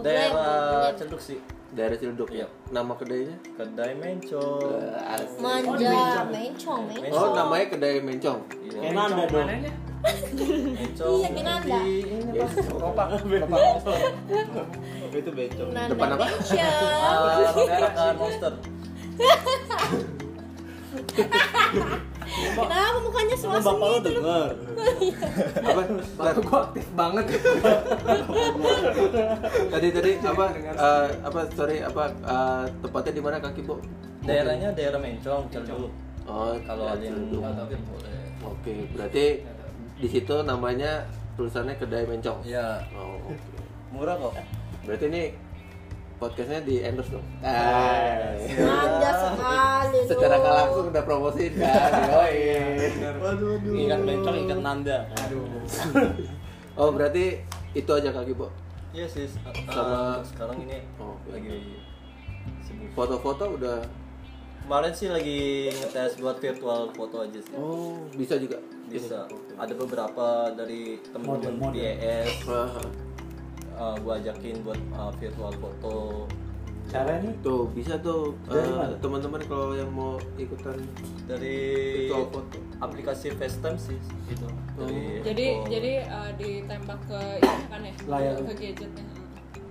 Daerah 0.00 0.90
Cenduk 0.92 1.20
sih. 1.20 1.38
Daerah 1.72 1.96
Ciledug 1.96 2.28
ya. 2.28 2.44
Iya. 2.44 2.46
Nama 2.68 2.92
kedainya? 2.92 3.36
Kedai 3.56 3.92
Mencong. 3.96 4.60
Asik. 5.08 5.40
manja 5.40 6.28
mencong 6.28 6.84
mencong 6.84 7.16
Oh 7.16 7.32
namanya 7.32 7.66
kedai 7.72 7.96
Mencong. 8.04 8.40
Iya. 8.60 8.76
Kayak 8.76 8.92
Nanda 8.92 9.24
dong. 9.24 9.48
Mencong. 9.48 11.16
Iya, 11.24 11.28
di 11.32 11.42
ini 12.04 12.36
Yes. 12.36 12.52
Kopak. 12.68 13.06
Kopak. 13.24 13.56
Itu 15.16 15.30
bencong. 15.32 15.68
Nanda 15.72 15.96
Depan 15.96 16.08
apa? 16.12 16.26
mencong 16.28 16.76
Ah, 17.96 18.12
Monster. 18.20 18.52
kenapa 22.32 22.98
mukanya 23.00 23.36
semasem 23.36 23.64
bapak 23.68 23.88
gitu 23.88 23.92
lu 23.92 23.98
denger. 24.08 24.50
Apa? 25.62 25.82
Bapak 26.16 26.34
gua 26.42 26.58
aktif 26.66 26.86
banget. 26.92 27.24
tadi 29.68 29.88
tadi 29.92 30.10
apa? 30.18 30.44
eh, 30.56 31.08
apa 31.22 31.40
sorry 31.52 31.76
apa 31.80 32.04
eh, 32.10 32.64
tepatnya 32.80 33.12
di 33.12 33.22
mana 33.22 33.36
kaki 33.38 33.60
Bo? 33.64 33.76
Daerahnya 34.22 34.70
daerah 34.72 34.98
Mencong, 35.02 35.50
Cenduk. 35.50 35.90
Oh 36.22 36.54
Kalau 36.62 36.86
ada 36.86 37.02
yang 37.02 37.18
ya 37.34 37.78
boleh. 37.82 38.16
Oke, 38.42 38.86
berarti 38.94 39.24
di 39.98 40.08
situ 40.08 40.34
namanya 40.42 41.02
tulisannya 41.34 41.74
kedai 41.74 42.06
Mencong. 42.06 42.46
Ya, 42.46 42.78
Oh, 42.94 43.18
oke. 43.18 43.34
murah 43.90 44.14
kok. 44.14 44.34
Berarti 44.86 45.04
ini 45.10 45.22
podcastnya 46.22 46.62
di 46.62 46.78
endorse 46.78 47.10
dong. 47.10 47.26
manja 48.62 49.10
sekali 49.10 49.98
Secara 50.14 50.34
nggak 50.38 50.54
langsung 50.54 50.86
udah 50.88 51.02
promosiin 51.02 51.52
kan. 51.58 51.90
Yoi. 52.14 52.38
Ikan 53.82 54.00
bencong, 54.06 54.36
ikan 54.46 54.60
Nanda. 54.62 54.98
Aduh. 55.26 55.42
Oh 56.72 56.88
berarti 56.88 57.36
itu 57.74 57.90
aja 57.92 58.08
kaki 58.08 58.32
Bo. 58.32 58.48
Iya 58.96 59.04
sih, 59.04 59.28
uh, 59.28 59.52
Sama- 59.68 60.24
sekarang 60.24 60.56
ini 60.64 60.80
Oh, 60.96 61.20
lagi 61.28 61.76
sibuk. 62.64 62.88
Foto-foto 62.96 63.60
udah. 63.60 63.76
Kemarin 64.64 64.92
sih 64.96 65.12
lagi 65.12 65.68
ngetes 65.68 66.16
buat 66.16 66.40
virtual 66.40 66.88
foto 66.96 67.20
aja 67.20 67.36
sih. 67.36 67.52
Oh 67.52 68.00
bisa 68.16 68.40
juga. 68.40 68.56
Bisa. 68.88 69.28
Ada 69.60 69.76
beberapa 69.76 70.48
dari 70.56 70.96
Model-model. 71.12 71.76
BS 71.76 72.40
Wah, 72.48 72.72
uh, 73.76 73.96
gua 74.00 74.18
ajakin 74.18 74.60
buat 74.64 74.80
uh, 74.94 75.12
virtual 75.18 75.52
foto 75.58 76.26
Caranya 76.90 77.32
tuh 77.40 77.70
bisa 77.72 77.94
tuh 78.02 78.36
eh, 78.52 78.58
mana? 78.58 78.92
teman-teman 79.00 79.40
kalau 79.48 79.72
yang 79.72 79.88
mau 79.94 80.18
ikutan 80.36 80.76
dari 81.24 81.56
virtual 82.04 82.28
foto. 82.28 82.58
aplikasi 82.82 83.32
FaceTime 83.32 83.78
sih 83.78 83.96
gitu. 84.28 84.44
Dari 84.76 85.22
Jadi 85.24 85.46
handphone. 85.46 85.70
jadi 85.72 85.92
eh, 86.04 86.30
ditembak 86.36 87.00
ke 87.06 87.20
ini 87.40 87.64
kan 87.70 87.80
ya? 87.80 87.94
Layar. 88.10 88.34
Ke 88.44 88.52
gadgetnya. 88.58 89.04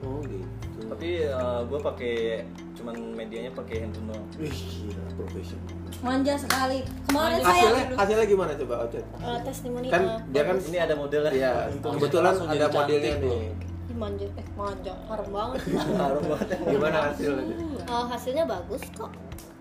Oh 0.02 0.18
gitu. 0.26 0.82
Tapi 0.90 1.10
uh, 1.30 1.62
gua 1.70 1.80
pakai 1.94 2.42
cuman 2.74 2.96
medianya 3.14 3.54
pakai 3.54 3.86
handphone 3.86 4.10
doang. 4.10 4.26
Wih 4.42 4.50
gila 4.50 5.04
profesional. 5.14 5.78
manja 6.02 6.34
sekali 6.34 6.82
kemarin 7.06 7.38
saya 7.46 7.54
Hasilnya 7.54 7.84
hasilnya 7.94 8.26
gimana 8.26 8.52
coba 8.58 8.90
Ocet? 8.90 9.06
eh, 9.06 9.40
testimoni 9.46 9.88
Kan 9.94 10.02
eh, 10.02 10.18
dia 10.34 10.44
kan 10.50 10.58
Ini 10.58 10.78
ada 10.90 10.96
modelnya. 10.98 11.32
Iya, 11.38 11.52
kebetulan 11.78 12.34
ada 12.50 12.68
modelnya 12.74 13.12
nih. 13.22 13.70
Manja 14.02 14.26
eh 14.34 14.48
manja 14.52 14.94
harum 15.06 15.30
banget 15.30 15.62
Harum 16.02 16.26
banget. 16.26 16.58
Gimana 16.60 16.98
hasilnya? 17.08 17.56
Eh, 17.80 18.06
hasilnya 18.08 18.46
bagus 18.46 18.82
kok 18.92 19.12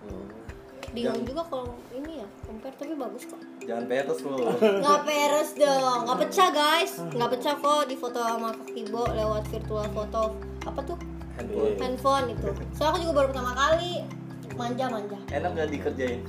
Oh. 0.03 0.25
bingung 0.91 1.23
juga 1.23 1.45
kalau 1.45 1.71
ini 1.93 2.19
ya 2.19 2.27
compare 2.43 2.75
tapi 2.75 2.97
bagus 2.97 3.23
kok 3.25 3.39
Jangan 3.63 3.85
peres 3.87 4.19
lo. 4.21 4.35
nggak 4.81 5.01
peres 5.05 5.51
dong 5.55 6.01
nggak 6.03 6.19
pecah 6.19 6.49
guys 6.51 6.93
nggak 7.07 7.31
pecah 7.31 7.55
kok 7.55 7.83
di 7.85 7.95
foto 7.95 8.19
sama 8.19 8.51
kaki 8.51 8.89
Bo 8.89 9.05
lewat 9.07 9.45
virtual 9.47 9.87
foto 9.87 10.23
apa 10.65 10.81
tuh 10.83 10.99
Handphone. 11.37 11.77
handphone 11.79 12.27
itu 12.31 12.49
soalnya 12.73 12.91
aku 12.91 12.99
juga 13.03 13.13
baru 13.15 13.27
pertama 13.31 13.53
kali 13.55 13.93
manja 14.53 14.85
manja 14.89 15.19
Enak 15.31 15.51
gak 15.55 15.69
dikerjain? 15.71 16.21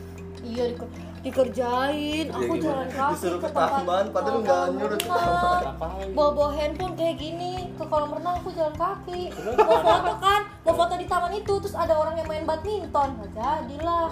Iya 0.43 0.63
diker- 0.67 0.89
dikerjain 1.21 2.25
aku 2.27 2.41
gimana? 2.51 2.63
jalan 2.63 2.87
kaki 2.89 3.13
Disuruh 3.13 3.37
ke 3.37 3.43
ke 3.43 3.47
tempat 3.47 3.69
taman, 3.77 4.05
padahal 4.09 4.37
nggak 4.41 4.63
nyuruh 4.73 4.97
ke 4.97 5.05
renang. 5.05 5.77
bawa 6.11 6.29
bawa 6.33 6.49
handphone 6.51 6.93
kayak 6.95 7.15
gini 7.15 7.53
ke 7.71 7.83
kolam 7.85 8.09
renang 8.09 8.35
aku 8.35 8.49
jalan 8.51 8.73
kaki 8.73 9.21
mau 9.53 9.77
foto 9.79 10.13
kan 10.17 10.41
mau 10.59 10.73
foto 10.75 10.93
di 10.95 11.05
taman 11.05 11.31
itu 11.31 11.53
terus 11.55 11.75
ada 11.75 11.93
orang 11.93 12.15
yang 12.15 12.25
main 12.25 12.41
badminton 12.41 13.09
nggak 13.15 13.29
jadilah 13.31 14.09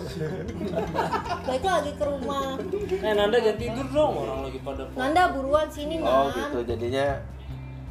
balik 1.41 1.63
lagi 1.63 1.91
ke 1.91 2.03
rumah 2.03 2.48
Eh 2.91 3.12
Nanda 3.12 3.38
jangan 3.39 3.57
tidur 3.57 3.88
dong, 3.89 4.13
orang 4.19 4.39
lagi 4.43 4.59
pada 4.59 4.83
Nanda 4.93 5.24
buruan 5.31 5.67
sini 5.67 5.98
Oh 6.00 6.05
nan 6.25 6.29
gitu, 6.31 6.57
jadinya 6.63 7.05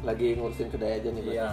lagi 0.01 0.27
ngurusin 0.35 0.69
kedai 0.69 0.97
aja 0.97 1.11
nih 1.11 1.23
Iya. 1.29 1.51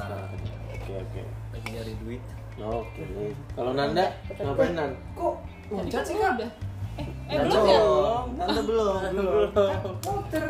Oke 0.70 0.94
oke. 0.96 1.22
Lagi 1.50 1.68
nyari 1.72 1.94
duit. 1.98 2.22
Oke. 2.56 3.04
Kalau 3.52 3.74
Nanda 3.74 4.06
ngapain 4.38 4.72
Nan? 4.72 4.92
Kok 5.18 5.34
loncat 5.68 6.04
sih 6.06 6.14
kan? 6.16 6.38
Eh, 7.26 7.42
belum 7.42 7.64
ya? 7.66 7.82
Nanda 8.38 8.62
belum. 8.62 9.02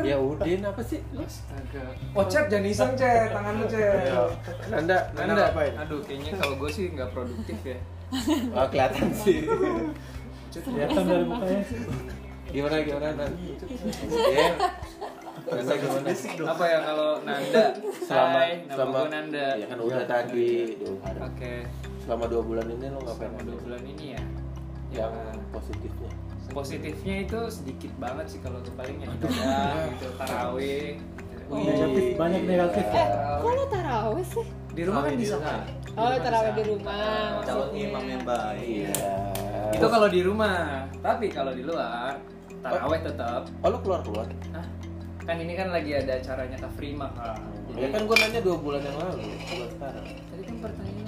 Ya 0.04 0.16
Udin 0.20 0.60
apa 0.60 0.82
sih? 0.84 1.00
Astaga. 1.16 1.84
Oh, 2.12 2.24
Cet, 2.28 2.52
jangan 2.52 2.68
iseng, 2.68 2.92
Cet. 3.00 3.32
Tangan 3.32 3.52
lu, 3.56 3.64
Cet. 3.64 4.12
Nanda, 4.68 4.96
Nanda 5.16 5.24
Nanda, 5.24 5.44
ngapain? 5.48 5.72
aduh 5.72 6.00
kayaknya 6.04 6.32
kalau 6.36 6.54
gue 6.60 6.70
sih 6.70 6.84
nggak 6.92 7.10
produktif 7.16 7.58
ya. 7.64 7.78
Oh 8.52 8.66
kelihatan 8.68 9.08
sih. 9.16 9.40
kelihatan 10.52 11.02
dari 11.08 11.24
mukanya 11.24 11.62
sih. 11.64 11.80
Gimana 12.46 12.76
gimana 12.84 13.08
Nan? 13.18 13.32
Iya. 13.40 14.48
Nanda 15.48 15.74
gimana? 15.80 16.08
Apa 16.52 16.64
ya 16.68 16.78
kalau 16.84 17.10
Nanda? 17.24 17.64
Selama 18.04 18.38
Hai, 18.38 18.52
nama 18.62 18.72
selama 18.76 18.96
gue 19.00 19.08
Nanda. 19.16 19.46
Ya 19.56 19.66
kan 19.66 19.78
udah 19.80 20.04
tadi. 20.04 20.52
Oke. 21.24 21.54
Selama 22.04 22.24
dua 22.28 22.42
bulan 22.44 22.66
ini 22.68 22.86
lo 22.92 23.00
ngapain? 23.00 23.32
Selama 23.32 23.40
dua 23.48 23.58
bulan 23.64 23.82
ini 23.82 24.06
ya. 24.12 24.22
Yang 24.96 25.12
Ya, 25.12 25.32
positifnya. 25.52 26.10
positifnya 26.52 27.14
itu 27.28 27.40
sedikit 27.52 27.92
banget 28.00 28.26
sih 28.32 28.40
kalau 28.40 28.64
paling 28.72 28.96
yang 28.96 29.12
ibadah 29.12 29.92
gitu, 29.92 30.06
tarawih. 30.16 30.88
Wih. 31.46 31.62
Negatif 31.62 32.04
banyak 32.16 32.42
negatif. 32.48 32.84
Eh, 32.90 33.08
kok 33.38 33.52
lo 33.52 33.64
taraweh 33.68 34.24
sih? 34.24 34.46
Di 34.72 34.82
rumah 34.82 35.00
kan 35.04 35.14
bisa 35.14 35.36
kan? 35.38 35.60
Oh, 35.96 36.12
taraweh 36.16 36.52
di 36.56 36.64
rumah. 36.64 37.40
Calon 37.44 37.70
maksudnya. 37.70 37.84
imam 37.86 38.04
yang 38.08 38.22
baik. 38.24 38.64
Iya. 38.66 38.94
Itu 39.70 39.86
kalau 39.86 40.08
di 40.08 40.20
rumah. 40.24 40.88
Tapi 41.04 41.26
kalau 41.28 41.52
di 41.52 41.62
luar, 41.62 42.16
taraweh 42.64 43.00
tetap. 43.04 43.42
Oh 43.62 43.68
lo 43.68 43.78
keluar 43.84 44.00
keluar? 44.02 44.26
Hah? 44.56 44.66
Kan 45.26 45.36
ini 45.42 45.58
kan 45.58 45.68
lagi 45.74 45.90
ada 45.92 46.18
acaranya 46.18 46.56
Tafrima 46.56 47.10
kan. 47.14 47.38
Ya 47.76 47.88
kan 47.92 48.06
gue 48.06 48.16
nanya 48.16 48.40
dua 48.40 48.56
bulan 48.56 48.80
yang 48.80 48.96
lalu, 48.96 49.26
bukan 49.44 49.68
sekarang. 49.74 50.06
Tadi 50.06 50.42
kan 50.46 50.56
pertanyaannya 50.64 51.05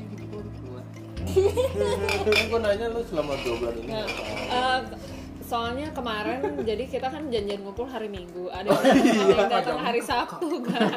gue 2.49 2.59
nanya 2.61 2.87
lu 2.89 3.01
selama 3.05 3.33
dua 3.41 3.55
bulan 3.61 3.75
ini. 3.79 3.91
Nah, 3.91 4.07
eh, 4.49 4.81
soalnya 5.45 5.87
kemarin 5.93 6.41
jadi 6.69 6.85
kita 6.85 7.09
kan 7.09 7.23
janjian 7.29 7.61
ngumpul 7.63 7.89
hari 7.89 8.09
Minggu. 8.09 8.49
Ada 8.49 8.69
Oh, 8.69 8.81
yang, 8.81 8.97
iya. 9.01 9.13
ada 9.13 9.35
yang 9.35 9.51
datang 9.51 9.79
hari 9.81 10.01
Sabtu 10.01 10.49
kan. 10.65 10.89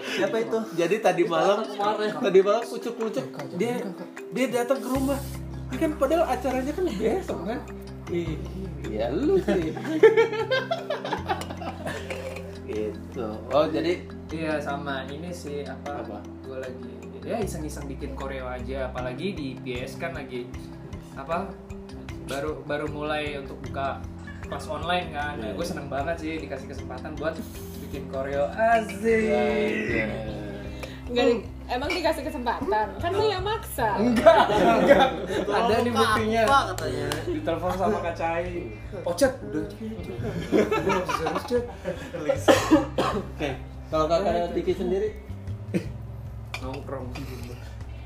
Siapa 0.00 0.36
itu? 0.40 0.58
Jadi 0.74 0.96
tadi 0.98 1.22
malam, 1.28 1.60
tadi 2.18 2.40
malam 2.40 2.62
pucuk-pucuk 2.64 3.26
dia 3.54 3.84
dia 4.32 4.46
datang 4.48 4.78
ke 4.80 4.88
rumah. 4.88 5.18
Ini 5.70 5.76
kan 5.78 5.90
padahal 5.98 6.24
acaranya 6.26 6.72
kan 6.74 6.84
besok 6.88 7.40
kan. 7.46 7.60
Ih, 8.10 8.34
ya 8.90 9.06
lu 9.14 9.38
sih. 9.38 9.70
gitu. 12.70 13.26
Oh 13.50 13.66
jadi 13.66 14.02
Iya 14.30 14.62
sama 14.62 15.02
ini 15.10 15.34
sih 15.34 15.66
apa? 15.66 16.06
Apa? 16.06 16.22
Gue 16.46 16.62
lagi 16.62 16.94
ya 17.22 17.36
iseng-iseng 17.38 17.84
bikin 17.86 18.12
koreo 18.12 18.46
aja. 18.46 18.88
Apalagi 18.88 19.32
di 19.32 19.48
PS 19.56 19.96
kan 19.96 20.12
lagi 20.12 20.46
apa? 21.14 21.50
Baru 22.24 22.62
baru 22.62 22.86
mulai 22.86 23.36
untuk 23.36 23.58
buka 23.60 23.98
kelas 24.40 24.66
online 24.66 25.10
kan 25.10 25.36
Iya. 25.36 25.52
gue 25.52 25.62
seneng 25.64 25.86
banget 25.86 26.16
sih 26.16 26.32
dikasih 26.38 26.66
kesempatan 26.68 27.14
buat 27.14 27.36
bikin 27.80 28.08
koreo 28.08 28.46
asik 28.48 29.22
ya. 29.26 30.06
Nggak 31.06 31.24
di- 31.28 31.44
emang 31.68 31.86
dikasih 31.88 32.22
kesempatan 32.24 32.86
kan 32.96 33.10
lu 33.10 33.24
yang 33.24 33.42
maksa 33.42 33.94
ada 35.46 35.74
nih 35.76 35.92
buktinya 35.92 36.42
Apa 36.44 36.58
katanya? 36.72 37.06
ditelepon 37.24 37.72
sama 37.72 37.98
Kak 38.00 38.14
Cai 38.16 38.74
oh 39.00 39.14
chat 39.14 39.32
udah 39.40 39.66
serius 39.70 41.42
chat 41.46 41.64
Oke, 43.10 43.50
kalau 43.86 44.06
kakak 44.06 44.50
Tiki 44.52 44.70
sendiri, 44.72 45.08
nongkrong 46.62 47.08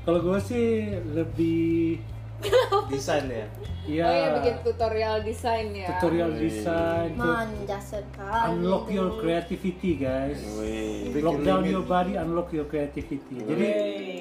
Kalau 0.05 0.19
gue 0.21 0.39
sih 0.39 0.65
lebih 1.11 1.97
Desain 2.91 3.25
ya. 3.31 3.47
ya 3.87 4.05
oh 4.05 4.11
iya 4.11 4.27
bikin 4.37 4.55
tutorial 4.59 5.23
desain 5.23 5.71
ya 5.71 5.87
tutorial 5.87 6.35
design 6.35 7.15
to 7.15 7.23
manja 7.23 7.79
sekali 7.79 8.43
unlock 8.51 8.85
your 8.91 9.09
creativity 9.17 9.95
guys. 9.95 10.41
Wih. 10.57 11.15
Lock 11.21 11.39
down 11.41 11.63
your 11.63 11.85
body, 11.85 12.19
unlock 12.19 12.51
your 12.51 12.67
creativity. 12.67 13.39
Jadi 13.39 13.67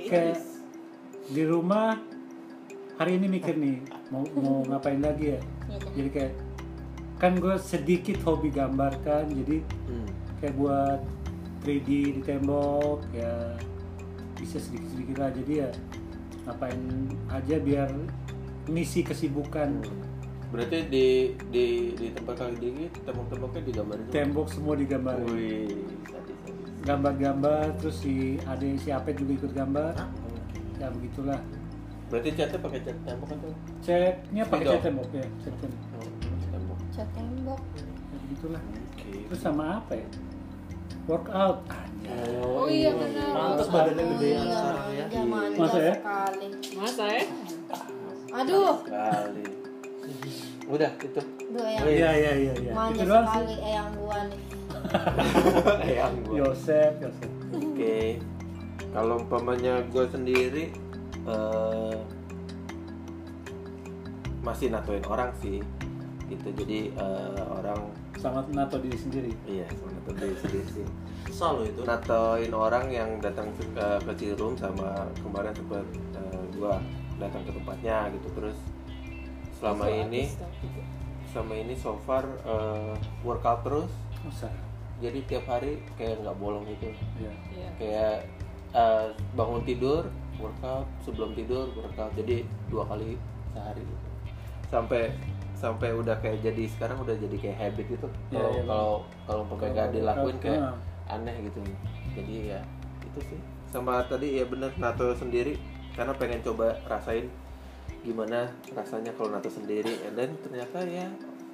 kayak 0.06 0.36
di 1.26 1.42
rumah 1.42 1.96
hari 2.94 3.18
ini 3.18 3.26
mikir 3.26 3.58
nih 3.58 3.82
mau 4.14 4.22
mau 4.38 4.62
ngapain 4.62 5.02
lagi 5.02 5.34
ya. 5.34 5.40
Jadi 5.96 6.08
kayak 6.12 6.34
kan 7.18 7.32
gue 7.34 7.56
sedikit 7.58 8.20
hobi 8.22 8.52
gambar 8.52 8.94
kan, 9.02 9.26
jadi 9.26 9.58
Hmm. 9.88 10.06
kayak 10.38 10.54
buat 10.54 11.00
3D 11.64 11.88
di 12.14 12.22
tembok 12.22 13.00
ya 13.10 13.58
bisa 14.44 14.60
sedikit-sedikit 14.60 15.16
lah. 15.16 15.30
Jadi 15.32 15.52
ya 15.64 15.70
ngapain 16.44 16.80
aja 17.32 17.56
biar 17.56 17.88
ngisi 18.68 19.00
kesibukan. 19.00 19.80
Berarti 20.52 20.86
di 20.86 21.34
di 21.50 21.96
di 21.96 22.06
tempat 22.14 22.44
kaki 22.44 22.56
dikit 22.60 22.92
tembok-temboknya 23.08 23.62
digambarin. 23.64 24.06
tembok 24.12 24.46
semua 24.52 24.76
digambarin. 24.76 25.26
Wih, 25.32 25.82
gambar-gambar 26.84 27.74
terus 27.80 28.04
si 28.04 28.38
ade 28.44 28.76
si 28.78 28.92
Apet 28.92 29.16
juga 29.18 29.32
ikut 29.40 29.52
gambar. 29.56 29.96
Ya 30.78 30.92
begitulah. 30.92 31.40
Berarti 32.12 32.28
catnya 32.36 32.58
pakai 32.60 32.80
cat 32.84 32.98
tembok 33.02 33.28
atau? 33.32 33.50
catnya 33.82 34.42
pakai 34.46 34.66
cat 34.68 34.82
tembok 34.84 35.08
ya 35.10 35.26
cat 35.42 35.54
tembok. 35.58 35.82
Oh, 35.96 36.08
tembok. 36.52 36.78
cat 36.92 37.08
tembok. 37.16 37.60
Ya 37.82 38.16
begitulah. 38.28 38.62
Oke. 38.94 39.10
terus 39.26 39.40
sama 39.42 39.64
apa 39.82 39.92
ya 39.98 40.06
workout 41.04 41.58
oh 42.44 42.66
iya 42.66 42.90
benar 42.92 43.28
Pantes 43.32 43.68
badannya 43.68 44.04
gedean 44.16 44.40
iya 44.40 44.54
sekarang 44.54 44.88
ya. 45.10 45.22
manja 45.24 45.58
Masa 45.58 45.78
ya? 45.78 45.94
sekali 45.94 46.46
masa 46.74 47.04
ya 47.08 47.22
aduh 48.34 48.74
Sekali. 48.82 49.44
Udah 50.64 50.90
itu. 50.96 51.20
Duh, 51.52 51.66
yang 51.68 51.84
iya 51.86 52.10
iya 52.16 52.32
iya 52.34 52.52
iya 52.56 52.72
manja 52.72 52.98
itu 52.98 53.06
doang 53.06 53.24
sih 53.24 53.32
sekali 53.36 53.54
eyang 53.62 53.90
gua 53.94 54.18
nih 54.26 54.40
Eyang 55.88 56.14
gua. 56.24 56.34
Yosef 56.40 56.92
Yosef 57.00 57.30
Oke. 57.54 58.18
Kalau 58.90 59.14
umpamanya 59.18 59.82
gue 59.88 60.04
sendiri 60.06 60.70
eh, 61.24 61.96
masih 64.40 64.70
natoin 64.70 65.02
orang 65.06 65.30
sih. 65.38 65.62
Gitu. 66.26 66.48
Jadi 66.54 66.78
eh, 66.90 67.42
orang 67.48 67.80
sangat 68.24 68.44
nato 68.56 68.80
diri 68.80 68.96
sendiri. 68.96 69.32
Iya 69.44 69.68
sama 69.68 69.92
nato 69.92 70.10
diri 70.16 70.36
sendiri 70.40 70.64
sih. 70.72 70.86
Selalu 71.28 71.62
itu. 71.68 71.80
Natoin 71.84 72.52
orang 72.56 72.86
yang 72.88 73.10
datang 73.20 73.52
ke, 73.52 73.66
ke 74.00 74.12
Cirum 74.16 74.56
sama 74.56 75.04
kemarin 75.20 75.52
sempat 75.52 75.84
eh, 76.16 76.42
gua 76.56 76.80
datang 77.20 77.44
ke 77.44 77.52
tempatnya 77.52 78.08
gitu. 78.16 78.28
Terus 78.32 78.56
selama 79.60 79.86
ini 79.92 80.32
selama 81.28 81.54
ini 81.60 81.74
so 81.76 82.00
far 82.08 82.24
eh, 82.24 82.96
workout 83.20 83.60
terus. 83.60 83.92
Masa? 84.24 84.48
Jadi 85.04 85.20
tiap 85.28 85.44
hari 85.44 85.84
kayak 86.00 86.24
nggak 86.24 86.36
bolong 86.40 86.64
gitu. 86.64 86.88
Ya 87.20 87.28
Iya. 87.52 87.68
kayak 87.76 88.16
eh, 88.72 89.06
bangun 89.36 89.60
tidur 89.68 90.08
workout. 90.40 90.88
Sebelum 91.04 91.36
tidur 91.36 91.68
workout. 91.76 92.16
Jadi 92.16 92.48
dua 92.72 92.88
kali 92.88 93.20
sehari 93.52 93.84
gitu. 93.84 94.06
sampai 94.64 95.12
sampai 95.54 95.90
udah 95.90 96.18
kayak 96.18 96.42
jadi 96.42 96.64
sekarang 96.68 97.00
udah 97.00 97.14
jadi 97.14 97.36
kayak 97.36 97.58
habit 97.58 97.86
gitu. 97.90 98.08
Iya, 98.28 98.36
kalau 98.36 98.50
iya, 98.50 98.62
kalau 98.64 98.90
kalau 99.24 99.40
umpamanya 99.42 99.70
nggak 99.72 99.88
dilakuin 99.92 100.36
kayak 100.38 100.60
Ah. 100.60 101.14
aneh 101.14 101.36
gitu. 101.42 101.58
Jadi 102.12 102.34
ya 102.48 102.60
itu 103.02 103.20
sih. 103.24 103.38
Sama 103.68 104.02
tadi 104.04 104.38
ya 104.38 104.44
bener 104.44 104.70
nato 104.76 105.14
sendiri. 105.14 105.56
Karena 105.94 106.10
pengen 106.12 106.42
coba 106.42 106.74
rasain 106.84 107.30
gimana 108.00 108.46
rasanya 108.70 109.14
kalau 109.14 109.30
nato 109.30 109.46
sendiri. 109.46 109.94
Dan 110.10 110.34
ternyata 110.38 110.82
ya 110.82 111.06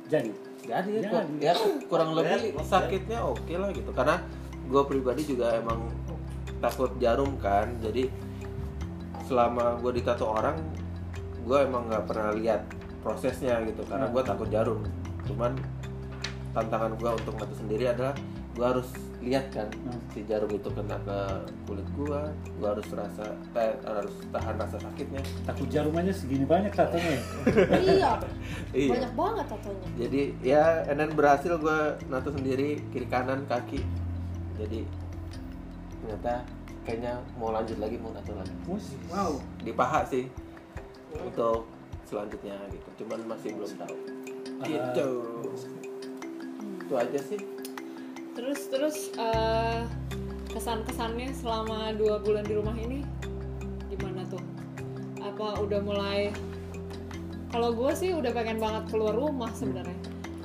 jadi. 0.06 0.32
Jadi 0.60 0.90
ya, 0.92 1.00
Jadi. 1.00 1.08
kok- 1.08 1.40
ya 1.40 1.52
kurang 1.86 2.10
lebih 2.12 2.56
sakitnya 2.62 3.20
oke 3.22 3.52
lah 3.52 3.70
gitu. 3.70 3.90
Karena 3.90 4.16
gue 4.64 4.82
pribadi 4.84 5.22
juga 5.24 5.54
emang 5.54 5.88
takut 6.58 6.92
jarum 6.98 7.36
kan. 7.36 7.68
Jadi 7.78 8.08
selama 9.22 9.78
gue 9.78 9.92
ditato 9.94 10.26
orang 10.26 10.58
gue 11.40 11.58
emang 11.58 11.86
nggak 11.86 12.04
pernah 12.04 12.30
lihat 12.32 12.62
prosesnya 13.00 13.60
gitu 13.64 13.82
karena 13.88 14.06
gue 14.08 14.22
takut 14.22 14.48
jarum. 14.48 14.80
Cuman 15.24 15.56
tantangan 16.52 16.92
gue 16.98 17.10
untuk 17.14 17.34
nato 17.38 17.54
sendiri 17.54 17.88
adalah 17.88 18.14
gue 18.50 18.66
harus 18.66 18.90
lihat 19.20 19.52
kan 19.52 19.68
Hmm. 19.84 20.00
si 20.10 20.24
jarum 20.24 20.48
itu 20.48 20.66
kena 20.72 20.96
ke 21.04 21.18
kulit 21.68 21.84
gue 21.92 22.20
gue 22.56 22.68
harus 22.68 22.88
rasa 22.88 23.36
eh, 23.54 23.76
harus 23.84 24.14
tahan 24.32 24.56
rasa 24.58 24.76
sakitnya. 24.80 25.20
Takut 25.46 25.68
jarum 25.70 25.92
aja 25.94 26.10
segini 26.10 26.48
banyak 26.48 26.72
tatonya 26.72 27.10
ya? 27.14 27.22
iya. 27.84 28.12
Iya. 28.72 28.90
banyak 28.96 29.12
banget 29.14 29.46
tatonya 29.52 29.86
jadi 30.00 30.22
ya 30.40 30.64
and 30.88 30.98
then 30.98 31.12
berhasil 31.12 31.52
gue 31.60 31.78
nato 32.08 32.32
sendiri 32.32 32.80
kiri 32.90 33.06
kanan 33.06 33.44
kaki. 33.46 33.84
Jadi 34.58 34.88
ternyata 36.00 36.42
kayaknya 36.88 37.20
mau 37.38 37.52
lanjut 37.52 37.76
lagi 37.76 37.96
mau 38.00 38.10
nato 38.10 38.32
lagi. 38.34 38.52
Wow. 39.12 39.38
Di 39.62 39.70
paha 39.70 40.00
sih. 40.08 40.26
Untuk 41.12 41.68
selanjutnya 42.11 42.59
gitu. 42.75 43.07
Cuman 43.07 43.23
masih 43.31 43.55
belum 43.55 43.73
tahu. 43.79 43.96
Gitu. 44.66 45.09
Itu 46.83 46.94
aja 46.99 47.20
sih. 47.23 47.40
Terus 48.35 48.61
terus 48.66 48.96
eh, 49.14 49.87
kesan-kesannya 50.51 51.31
selama 51.38 51.94
dua 51.94 52.18
bulan 52.18 52.42
di 52.42 52.55
rumah 52.59 52.75
ini 52.75 53.07
gimana 53.87 54.27
tuh? 54.27 54.42
Apa 55.23 55.62
udah 55.62 55.81
mulai 55.87 56.35
kalau 57.51 57.75
gue 57.75 57.90
sih 57.99 58.14
udah 58.14 58.31
pengen 58.31 58.59
banget 58.59 58.90
keluar 58.90 59.14
rumah 59.14 59.51
sebenarnya. 59.55 59.99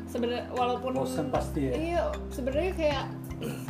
Sebenarnya 0.10 0.46
walaupun 0.54 0.96
bosan 0.96 1.28
pasti 1.34 1.70
ya? 1.70 1.74
Iya 1.74 2.04
sebenarnya 2.32 2.72
kayak 2.78 3.06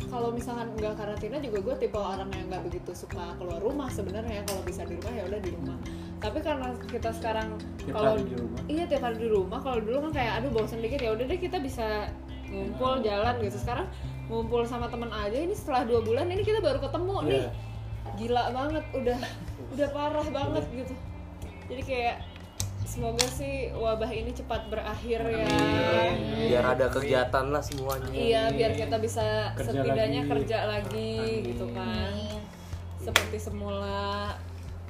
kalau 0.08 0.30
misalkan 0.30 0.70
nggak 0.78 0.94
karantina 0.94 1.42
juga 1.42 1.58
gue 1.58 1.74
tipe 1.84 1.98
orang 1.98 2.30
yang 2.32 2.46
nggak 2.48 2.64
begitu 2.70 2.94
suka 2.96 3.34
keluar 3.36 3.60
rumah 3.60 3.88
sebenarnya. 3.92 4.44
Kalau 4.48 4.62
bisa 4.64 4.88
di 4.88 4.94
rumah 4.96 5.12
ya 5.12 5.24
udah 5.28 5.40
di 5.42 5.50
rumah 5.52 5.76
tapi 6.16 6.38
karena 6.40 6.72
kita 6.82 7.12
sekarang 7.12 7.54
Tiap 7.78 7.92
kalau 7.92 8.10
hari 8.14 8.24
di 8.24 8.34
rumah. 8.34 8.60
iya 8.66 8.84
tiap 8.84 9.02
hari 9.02 9.16
di 9.16 9.28
rumah 9.28 9.58
kalau 9.58 9.78
dulu 9.78 9.98
kan 10.04 10.12
kayak 10.14 10.32
aduh 10.38 10.50
bosan 10.50 10.80
dikit 10.80 10.98
ya 10.98 11.10
udah 11.12 11.24
deh 11.24 11.38
kita 11.38 11.58
bisa 11.58 12.08
ngumpul 12.46 12.98
jalan 13.00 13.34
gitu 13.38 13.58
sekarang 13.58 13.86
ngumpul 14.26 14.62
sama 14.62 14.86
teman 14.86 15.08
aja 15.08 15.36
ini 15.36 15.52
setelah 15.52 15.82
dua 15.82 16.00
bulan 16.00 16.26
ini 16.26 16.40
kita 16.40 16.58
baru 16.58 16.78
ketemu 16.78 17.14
nih 17.22 17.34
Iya. 17.36 17.50
gila 18.16 18.44
banget 18.50 18.84
udah 18.92 19.18
udah 19.74 19.88
parah 19.90 20.26
banget 20.26 20.64
gitu 20.72 20.94
jadi 21.66 21.82
kayak 21.82 22.16
semoga 22.86 23.26
sih 23.26 23.74
wabah 23.74 24.08
ini 24.08 24.30
cepat 24.30 24.66
berakhir 24.66 25.20
ya 25.20 25.50
Biar 26.46 26.64
ada 26.70 26.86
kegiatan 26.86 27.50
lah 27.50 27.58
semuanya. 27.58 28.06
Iya, 28.08 28.42
biar 28.48 28.72
kita 28.72 28.96
bisa 28.96 29.50
Kerja 29.52 29.74
setidaknya 29.74 30.22
lagi. 30.22 30.30
kerja 30.30 30.58
lagi 30.64 31.14
gitu 31.44 31.66
kan. 31.74 32.14
Amin. 32.14 32.38
Seperti 32.96 33.36
semula. 33.42 34.38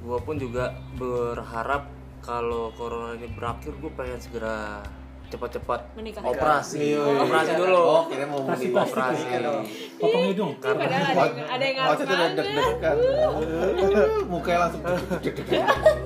Gua 0.01 0.19
pun 0.21 0.37
juga 0.37 0.77
berharap 0.95 1.89
kalau 2.21 2.75
corona 2.75 3.15
ini 3.15 3.31
berakhir 3.31 3.71
gue 3.79 3.91
pengen 3.95 4.19
segera 4.19 4.83
cepat-cepat 5.27 5.79
Menikah. 5.99 6.23
operasi. 6.23 6.95
Iya, 6.95 7.03
iya. 7.03 7.19
Operasi 7.27 7.51
dulu. 7.59 7.79
oh 7.83 8.03
kira 8.07 8.25
mau 8.31 8.41
pasti 8.47 8.67
operasi. 8.71 9.25
Potong 9.99 10.23
hidung 10.31 10.51
padahal 10.59 10.87
ada 10.87 11.65
yang, 11.67 11.83
ada 11.83 12.13
yang 12.15 12.33
deg-degan. 12.39 12.95
Mukanya 14.31 14.59
langsung 14.67 14.81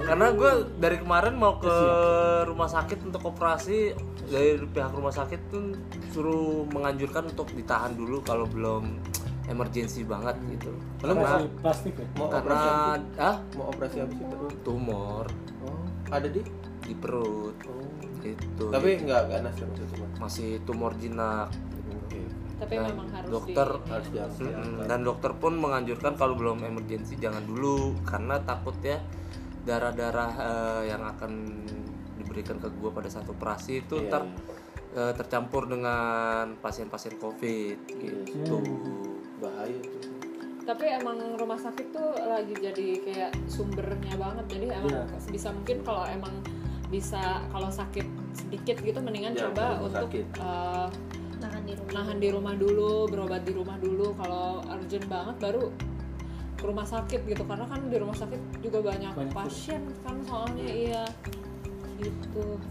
Karena 0.09 0.27
gue 0.33 0.51
dari 0.81 0.97
kemarin 0.97 1.33
mau 1.37 1.61
ke 1.61 1.75
rumah 2.49 2.69
sakit 2.69 2.99
untuk 3.05 3.21
operasi 3.29 3.93
dari 4.25 4.57
pihak 4.57 4.89
rumah 4.89 5.13
sakit 5.13 5.39
tuh 5.53 5.77
suruh 6.09 6.65
menganjurkan 6.73 7.29
untuk 7.29 7.45
ditahan 7.53 7.93
dulu 7.93 8.25
kalau 8.25 8.49
belum 8.49 8.97
emergency 9.51 10.07
banget 10.07 10.39
gitu. 10.47 10.71
Lu 11.03 11.11
mau 11.11 11.27
Karena 11.27 11.59
plastik 11.59 11.93
ya? 11.99 12.07
Mau 12.15 12.27
karena 12.31 12.39
operasi 12.39 12.69
ah 13.19 13.37
mau 13.59 13.65
operasi 13.69 13.95
apa 13.99 14.13
sih 14.15 14.25
perut 14.25 14.55
tumor. 14.63 15.25
Oh 15.67 15.83
ada 16.07 16.27
di? 16.31 16.41
Di 16.87 16.93
perut. 16.95 17.55
Itu 18.23 18.65
tapi 18.71 18.89
nggak 19.03 19.21
ganas 19.27 19.53
ya 19.59 19.65
maksudnya 19.67 19.89
cuma 19.91 20.05
masih 20.23 20.49
tumor 20.63 20.91
jinak. 20.95 21.51
Tapi 22.61 22.77
Dan 22.77 22.93
memang 22.93 23.09
harus 23.09 23.29
dokter 23.33 23.67
di 23.73 23.89
harus 23.89 24.07
diangkat 24.13 24.53
Mm-mm. 24.53 24.85
dan 24.85 24.99
dokter 25.01 25.31
pun 25.33 25.57
menganjurkan 25.57 26.13
kalau 26.13 26.37
belum 26.37 26.61
emergency 26.61 27.17
jangan 27.17 27.41
dulu 27.41 27.97
karena 28.05 28.37
takut 28.45 28.77
ya 28.85 29.01
darah-darah 29.65 30.31
eh, 30.37 30.81
yang 30.93 31.01
akan 31.01 31.65
diberikan 32.21 32.61
ke 32.61 32.69
gua 32.77 32.93
pada 32.93 33.09
saat 33.09 33.25
operasi 33.25 33.81
itu 33.81 33.97
Iya, 33.97 34.09
ntar 34.13 34.23
iya. 34.29 34.37
eh, 34.93 35.13
tercampur 35.17 35.65
dengan 35.73 36.53
pasien-pasien 36.61 37.17
covid 37.17 37.81
gitu 37.97 38.61
bahaya 39.41 39.79
tuh. 39.81 39.99
Tapi 40.61 40.85
emang 40.93 41.17
rumah 41.35 41.57
sakit 41.57 41.89
tuh 41.89 42.13
lagi 42.21 42.53
jadi 42.53 42.87
kayak 43.01 43.31
sumbernya 43.49 44.13
banget. 44.13 44.45
Jadi 44.47 44.65
emang 44.69 44.93
Iya. 44.93 45.03
bisa 45.27 45.49
mungkin 45.49 45.81
kalau 45.81 46.05
emang 46.05 46.33
bisa 46.87 47.41
kalau 47.49 47.67
sakit 47.67 48.05
sedikit 48.31 48.77
gitu 48.79 48.99
mendingan 48.99 49.33
Ya, 49.33 49.49
coba 49.49 49.81
untuk 49.81 50.05
sakit. 50.11 50.25
eh, 50.37 50.87
nahan 51.41 51.63
di 51.65 51.73
rumah 51.73 51.91
nahan 51.97 52.17
di 52.21 52.29
rumah 52.29 52.53
dulu 52.53 53.09
berobat 53.09 53.41
di 53.41 53.51
rumah 53.51 53.77
dulu. 53.81 54.13
Kalau 54.15 54.61
urgent 54.69 55.05
banget 55.09 55.35
baru 55.41 55.65
ke 56.53 56.63
rumah 56.63 56.85
sakit 56.85 57.21
gitu. 57.25 57.41
Karena 57.41 57.65
kan 57.65 57.81
di 57.89 57.97
rumah 57.97 58.13
sakit 58.13 58.41
juga 58.61 58.79
banyak, 58.85 59.11
Banyak 59.17 59.33
pasien 59.33 59.81
kan 60.05 60.15
soalnya 60.21 60.65
iya. 60.69 61.03
gitu. 61.97 62.61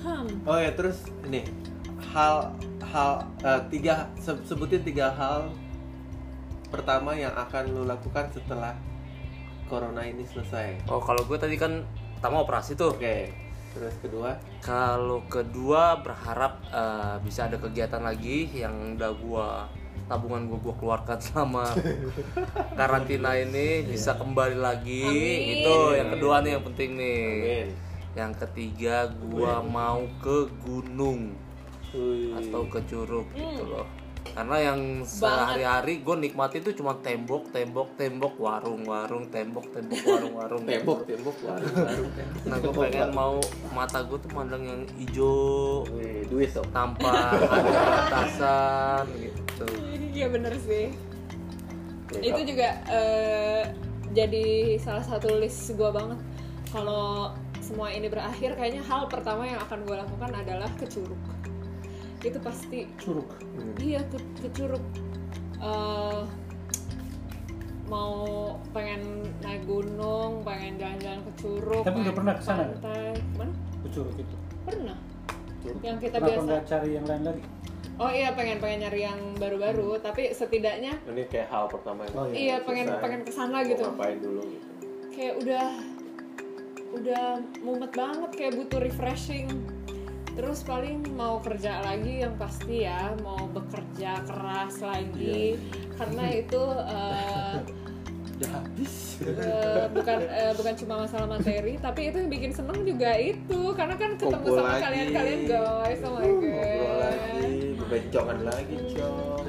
Hmm 0.00 0.26
oh 0.42 0.56
ya 0.56 0.72
terus 0.72 1.04
ini 1.22 1.44
hal 2.10 2.50
hal 2.90 3.22
eh, 3.42 3.62
tiga 3.70 4.10
se- 4.18 4.42
sebutin 4.46 4.82
tiga 4.82 5.10
hal 5.14 5.50
pertama 6.70 7.14
yang 7.14 7.34
akan 7.34 7.70
lu 7.70 7.82
lakukan 7.86 8.30
setelah 8.30 8.74
corona 9.66 10.02
ini 10.02 10.26
selesai 10.26 10.86
oh 10.90 11.02
kalau 11.02 11.22
gue 11.26 11.38
tadi 11.38 11.54
kan 11.54 11.82
pertama 12.18 12.42
operasi 12.42 12.74
tuh 12.74 12.94
oke 12.94 13.16
terus 13.70 13.94
kedua 14.02 14.34
Kalau 14.60 15.22
kedua 15.30 16.02
berharap 16.02 16.58
eh, 16.74 17.16
bisa 17.22 17.46
ada 17.46 17.56
kegiatan 17.56 18.02
lagi 18.02 18.50
yang 18.50 18.98
udah 18.98 19.12
gua 19.22 19.48
tabungan 20.10 20.50
gua 20.50 20.58
gua 20.58 20.74
keluarkan 20.74 21.18
selama 21.24 21.70
karantina 22.74 23.38
ini 23.38 23.86
bisa 23.86 24.18
kembali 24.18 24.58
lagi. 24.58 25.06
Amin. 25.06 25.62
Itu 25.62 25.74
yang 25.94 26.10
kedua 26.18 26.42
nih 26.42 26.50
yang 26.58 26.64
penting 26.66 26.90
nih. 26.98 27.22
Amin. 27.22 27.68
Yang 28.18 28.32
ketiga 28.42 29.06
gua 29.22 29.62
mau 29.62 30.02
ke 30.18 30.50
gunung 30.66 31.30
Atau 32.36 32.62
ke 32.66 32.80
curug 32.84 33.26
gitu 33.32 33.62
Hmm. 33.62 33.72
loh. 33.72 33.86
Karena 34.20 34.56
yang 34.62 34.80
sehari-hari 35.02 36.04
gue 36.04 36.16
nikmati 36.20 36.60
itu 36.60 36.76
cuma 36.76 36.94
tembok, 37.00 37.50
tembok, 37.50 37.96
tembok, 37.96 38.36
warung, 38.36 38.84
warung, 38.84 39.26
tembok, 39.26 39.64
tembok, 39.72 39.98
warung, 40.06 40.34
warung. 40.36 40.62
tembok 40.62 41.02
tembok. 41.02 41.36
warung 41.40 41.72
warung 41.74 42.10
Nah 42.44 42.56
gue 42.56 42.72
pengen 42.78 43.10
mau 43.10 43.40
mata 43.72 44.04
gue 44.04 44.18
tuh 44.20 44.30
mandang 44.30 44.62
yang 44.62 44.82
hijau, 44.94 45.82
Wih, 45.90 46.28
duit 46.28 46.52
dong. 46.52 46.68
Tanpa 46.70 47.10
ada 47.48 47.70
batasan 47.74 49.04
gitu. 49.18 49.66
iya 50.12 50.26
bener 50.28 50.54
sih. 50.62 50.92
Itu 52.12 52.40
juga 52.44 52.68
eh, 52.86 53.62
jadi 54.12 54.46
salah 54.78 55.02
satu 55.02 55.40
list 55.40 55.74
gue 55.74 55.90
banget. 55.90 56.20
Kalau 56.70 57.34
semua 57.58 57.90
ini 57.90 58.06
berakhir 58.06 58.54
kayaknya 58.54 58.82
hal 58.84 59.08
pertama 59.08 59.42
yang 59.42 59.58
akan 59.60 59.80
gue 59.82 59.96
lakukan 59.96 60.30
adalah 60.34 60.70
ke 60.76 60.86
curug 60.86 61.18
itu 62.22 62.38
pasti. 62.38 62.78
Curug. 62.96 63.28
Hmm. 63.56 63.74
iya 63.80 64.00
ke, 64.04 64.18
ke 64.38 64.48
curug. 64.52 64.84
Eh, 65.60 66.22
mau 67.84 68.14
pengen 68.70 69.02
naik 69.42 69.66
gunung 69.66 70.46
pengen 70.46 70.78
jalan-jalan 70.78 71.20
ke 71.26 71.32
curug 71.36 71.82
Tapi 71.82 71.98
udah 72.00 72.14
pernah 72.14 72.34
ke 72.38 72.42
sana, 72.42 72.62
kan? 72.62 72.68
pantai. 72.78 73.12
Mana? 73.34 73.52
Ke 73.82 73.88
curug 73.90 74.14
itu. 74.14 74.36
Pernah. 74.62 74.98
Yang 75.84 75.98
kita 76.00 76.16
kenapa 76.16 76.28
biasa 76.30 76.46
nggak 76.46 76.64
cari 76.66 76.88
yang 76.94 77.06
lain 77.06 77.22
lagi? 77.26 77.42
Oh 78.00 78.08
iya 78.08 78.32
pengen 78.32 78.56
pengen 78.64 78.78
nyari 78.80 79.00
yang 79.04 79.20
baru-baru 79.36 80.00
tapi 80.00 80.32
setidaknya 80.32 80.96
ini 81.04 81.28
kayak 81.28 81.52
hal 81.52 81.68
pertama 81.68 82.08
yang 82.08 82.16
Oh, 82.16 82.26
iya 82.32 82.56
pengen 82.64 82.88
selesai. 82.88 83.02
pengen 83.04 83.20
ke 83.20 83.32
sana 83.34 83.60
Mau 83.60 83.68
gitu. 83.68 83.82
ngapain 83.84 84.18
dulu 84.18 84.40
gitu. 84.40 84.68
Kayak 85.12 85.34
udah 85.36 85.66
udah 86.90 87.24
mumet 87.60 87.92
banget 87.92 88.30
kayak 88.32 88.52
butuh 88.56 88.80
refreshing 88.80 89.46
terus 90.40 90.64
paling 90.64 91.04
mau 91.20 91.36
kerja 91.44 91.84
lagi 91.84 92.24
yang 92.24 92.32
pasti 92.40 92.88
ya 92.88 93.12
mau 93.20 93.44
bekerja 93.52 94.24
keras 94.24 94.80
lagi. 94.80 95.60
Karena 96.00 96.24
itu 96.32 96.62
eh, 96.88 97.56
udah 98.40 98.50
habis. 98.56 99.20
eh, 99.20 99.84
bukan 99.92 100.18
eh, 100.24 100.52
bukan 100.56 100.74
cuma 100.80 101.04
masalah 101.04 101.28
materi 101.28 101.76
tapi 101.76 102.08
itu 102.08 102.24
yang 102.24 102.32
bikin 102.32 102.52
seneng 102.56 102.88
juga 102.88 103.12
itu. 103.20 103.60
Karena 103.76 104.00
kan 104.00 104.16
ketemu 104.16 104.40
Kumpul 104.40 104.56
sama 104.56 104.72
lagi. 104.72 104.82
kalian 104.88 105.08
kalian 105.12 105.40
guys. 105.44 106.00
Oh 106.00 106.12
my 106.16 106.24
ngobrol 106.24 106.88
god. 106.88 107.00
lagi 107.04 107.52
bebencongan 107.76 108.38
lagi 108.48 108.76
cong 108.96 109.46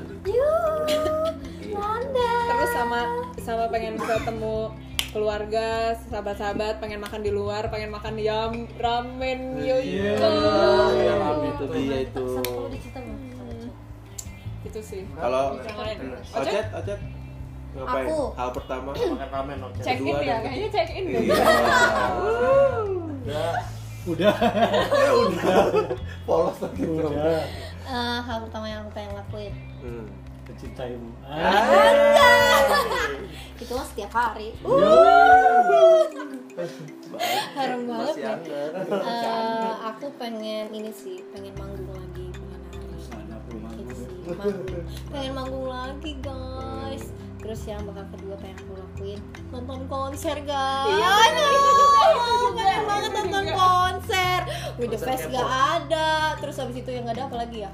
terus 2.51 2.71
sama 2.77 3.01
sama 3.41 3.63
pengen 3.71 3.95
ketemu 3.97 4.69
keluarga 5.11 5.91
sahabat-sahabat 6.07 6.79
pengen 6.79 7.03
makan 7.03 7.19
di 7.19 7.31
luar 7.35 7.67
pengen 7.67 7.91
makan 7.91 8.15
yam 8.15 8.63
ramen 8.79 9.59
yo 9.59 9.75
Iya, 9.75 10.15
yo. 10.15 11.47
itu 11.51 11.65
dia 11.67 11.97
itu. 12.07 12.25
itu 14.61 14.79
sih. 14.79 15.01
Kalau 15.19 15.59
ocet? 16.31 16.65
Ocet? 16.71 16.99
Ngapain? 17.71 18.03
Aku. 18.07 18.19
hal 18.35 18.49
pertama? 18.51 18.89
Makan 18.95 19.29
ramen 19.31 19.55
dong 19.59 19.73
check 19.79 19.99
in 19.99 20.15
ya 20.23 20.37
kayaknya 20.39 20.69
check 20.71 20.89
in 20.95 21.03
Iya. 21.07 21.19
udah. 21.21 21.55
Ya 23.27 23.47
udah. 24.07 24.33
Polos 26.25 26.57
lagi 26.57 26.83
udah. 26.87 27.43
Eh, 27.81 28.19
hal 28.23 28.37
pertama 28.47 28.65
yang 28.65 28.81
aku 28.81 28.91
pengen 28.95 29.11
lakuin. 29.13 29.53
Hmm. 29.83 30.07
Mencintaimu 30.61 31.09
itu 33.61 33.73
mah 33.77 33.85
setiap 33.85 34.11
hari. 34.13 34.57
Harum 37.53 37.81
banget 37.85 38.15
masih 38.17 38.21
deh. 38.45 38.69
anggar 38.73 38.73
Eh, 39.05 39.73
aku 39.85 40.07
pengen 40.17 40.69
ini 40.73 40.89
sih 40.93 41.25
pengen 41.29 41.53
manggung 41.57 41.89
lagi 41.89 42.29
pengen 42.33 42.61
nari 43.29 43.57
Gitu 43.77 43.93
sih, 44.05 44.09
manggung. 44.33 44.85
pengen 45.09 45.33
manggung 45.33 45.65
lagi 45.69 46.11
guys. 46.21 47.09
Terus 47.41 47.61
yang 47.65 47.81
bakal 47.89 48.05
kedua 48.17 48.35
pengen 48.37 48.57
aku 48.61 48.73
lakuin 48.77 49.19
nonton 49.49 49.81
konser 49.89 50.37
guys. 50.45 50.93
Iya 50.93 51.13
pengen 52.53 52.81
banget 52.85 53.11
nonton 53.17 53.45
konser. 53.49 54.39
With 54.77 54.93
the 54.93 55.01
Fest 55.01 55.25
gak 55.29 55.45
ada. 55.45 56.37
Terus 56.37 56.57
habis 56.57 56.77
itu 56.81 56.89
yang 56.89 57.05
gak 57.09 57.17
ada 57.17 57.25
apa 57.29 57.45
lagi 57.45 57.65
ya 57.65 57.71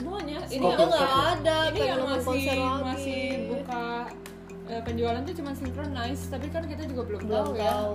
semuanya. 0.00 0.38
Ini 0.48 0.64
Skopnya 0.64 0.80
yang 0.80 0.88
nggak 0.88 1.12
ada 1.30 1.56
ini 1.68 1.80
yang 1.84 2.00
masih 2.00 2.24
konser 2.24 2.56
lagi. 2.56 2.82
masih 2.82 3.22
buka 3.46 3.84
eh, 4.70 4.80
penjualan 4.82 5.20
tuh 5.20 5.34
cuma 5.36 5.50
synchronize 5.52 6.22
tapi 6.26 6.46
kan 6.48 6.62
kita 6.64 6.82
juga 6.88 7.02
belum, 7.04 7.20
belum 7.28 7.36
tahu 7.36 7.50
ya. 7.54 7.68
tahu. 7.68 7.92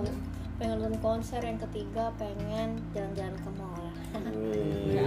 Pengen 0.56 0.76
nonton 0.80 0.96
konser 1.04 1.40
yang 1.44 1.58
ketiga 1.60 2.04
pengen 2.16 2.80
jalan-jalan 2.96 3.36
ke 3.36 3.50
mall. 3.60 3.84
Ya 4.88 5.02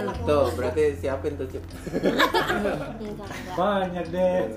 anak 0.00 0.16
tuh 0.24 0.48
berarti 0.56 0.82
siapin 0.96 1.36
tuh 1.36 1.44
cip. 1.50 1.64
Banyak 3.60 4.06
deh. 4.08 4.48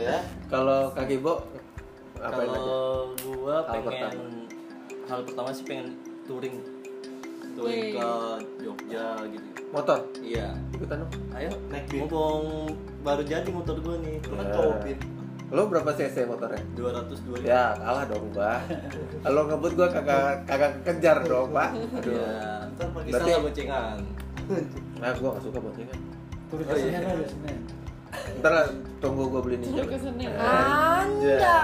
Ya. 0.00 0.24
Kalau 0.48 0.88
kaki 0.96 1.20
bo 1.20 1.44
kalau 2.16 3.12
gua 3.20 3.68
Hal 3.68 3.84
pengen 3.84 3.84
pertama. 3.92 4.24
hal 5.04 5.20
pertama 5.28 5.48
sih 5.52 5.64
pengen 5.68 6.00
touring. 6.24 6.56
Touring 7.54 7.92
ke 7.92 8.08
Jogja 8.58 9.06
gitu. 9.26 9.46
Motor? 9.70 9.98
Iya. 10.20 10.48
Ikutan 10.70 10.96
dong. 11.00 11.10
Ayo 11.32 11.50
Naik 11.66 11.84
bis. 11.86 11.98
mumpung 12.00 12.42
baru 13.00 13.22
jadi 13.22 13.48
motor 13.48 13.76
gua 13.78 13.96
nih. 13.98 14.16
Lu 14.20 14.34
kan 14.34 14.46
Ya. 14.46 14.54
covid 14.54 14.98
lo 15.52 15.68
berapa 15.68 15.86
cc 15.88 16.24
motornya? 16.24 16.58
200 16.74 17.14
200 17.20 17.44
ya 17.44 17.76
kalah 17.76 18.04
dong 18.06 18.26
mbak 18.28 18.58
kalau 19.22 19.40
ngebut 19.46 19.72
gua 19.72 19.86
kagak 19.88 20.42
kagak 20.44 20.72
kejar 20.82 21.18
dong 21.22 21.48
pak. 21.50 21.70
Aduh. 21.94 22.10
Ya 22.12 22.34
ntar 22.68 22.86
pakai 22.90 23.10
Berarti- 23.12 23.30
salah 23.30 23.42
boncengan. 23.44 23.98
Nah 24.98 25.10
gua 25.14 25.28
gak 25.32 25.42
suka 25.42 25.58
boncengan. 25.58 25.98
Turun 26.44 26.64
Oh, 26.64 26.76
iya. 26.76 27.00
Ntar 28.40 28.50
lah, 28.50 28.66
tunggu 28.98 29.30
gua 29.30 29.40
beli 29.44 29.56
ninja. 29.62 29.82
Anja 29.84 29.98
ninja. 31.08 31.54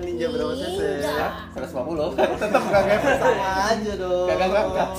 Ninja 0.00 0.26
berapa 0.28 0.52
cc 0.56 0.78
Ninja. 0.80 1.12
ya 1.16 1.28
150 1.56 2.40
tetap 2.40 2.62
gak 2.68 2.82
ngepet. 2.86 3.16
Sama 3.20 3.48
aja 3.70 3.92
dong. 3.96 4.26
Kagak 4.28 4.48
ngangkat. 4.50 4.90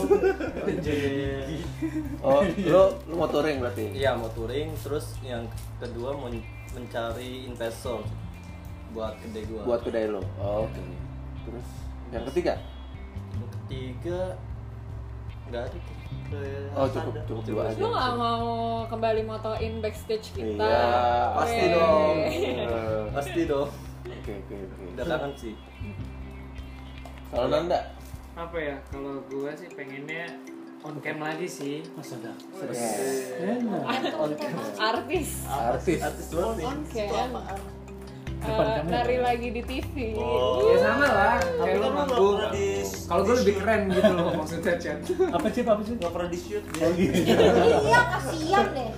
oh 2.26 2.42
lo 2.70 2.84
lo 3.10 3.14
mau 3.16 3.30
touring 3.30 3.58
berarti? 3.62 3.86
Iya 3.94 4.18
mau 4.18 4.30
touring. 4.34 4.74
Terus 4.82 5.06
yang 5.22 5.46
kedua 5.78 6.16
mau 6.18 6.30
mencari 6.72 7.50
investor 7.50 8.02
buat 8.92 9.16
kedai 9.24 9.44
gua. 9.48 9.62
buat 9.64 9.82
kedai 9.88 10.06
lo 10.12 10.20
oh, 10.40 10.68
oke. 10.68 10.84
Terus 11.48 11.68
yang 12.12 12.24
ketiga? 12.28 12.60
Yang 13.40 13.50
ketiga 13.56 14.20
nggak 15.52 15.64
ada 15.66 15.80
Oh, 16.74 16.88
cukup- 16.88 17.12
ada. 17.12 17.28
cukup 17.28 17.44
dua 17.44 17.62
aja. 17.66 17.76
lu 17.76 17.88
nggak 17.90 18.14
mau 18.16 18.48
kembali 18.88 19.22
motoin 19.22 19.74
backstage 19.78 20.32
kita 20.32 20.64
iya 20.64 21.36
pasti 21.36 21.66
dong 21.70 22.16
Eh, 22.24 23.04
Pasti 23.12 23.42
dong. 23.46 23.68
oke 24.02 24.32
oke 24.34 24.54
oke 24.56 24.84
Udah 24.90 25.06
kangen 25.06 25.32
sih. 25.36 25.54
kalau 27.30 27.48
Nanda 27.48 27.80
apa 28.34 28.58
ya 28.58 28.76
kalau 28.88 29.20
gua 29.26 29.52
sih 29.52 29.68
pengennya 29.70 30.24
on 30.82 30.96
cam 30.98 31.20
lagi 31.20 31.46
sih 31.46 31.84
masa 31.94 32.16
dah 32.18 32.36
Yes. 32.64 33.36
enak 33.38 33.84
artis 34.80 35.30
artis 35.52 36.00
Artis 36.02 36.28
banget 36.32 36.56
nih. 36.56 36.66
on 36.66 36.80
cam 36.86 37.32
Depan 38.42 38.66
kamera. 38.74 38.90
nari 38.98 39.18
lagi 39.20 39.48
di 39.52 39.62
TV. 39.62 40.18
Oh. 40.18 40.66
ya 40.66 40.82
sama 40.82 41.06
lah 41.06 41.38
kayak 41.38 41.78
lo 41.78 41.88
kalau 43.22 43.30
gue 43.30 43.36
lebih 43.46 43.56
keren 43.62 43.82
gitu 43.94 44.12
loh 44.18 44.34
maksudnya 44.34 44.74
chat 44.82 44.98
apa 45.30 45.48
sih 45.54 45.62
apa 45.62 45.82
sih? 45.86 45.94
Nggak 46.02 46.12
pernah 46.12 46.30
di 46.34 46.40
shoot. 46.42 46.64
Dia 46.74 46.82
oh 46.82 46.92
gitu 46.98 47.18
iya 47.86 48.00
kasihan 48.10 48.66
deh. 48.74 48.90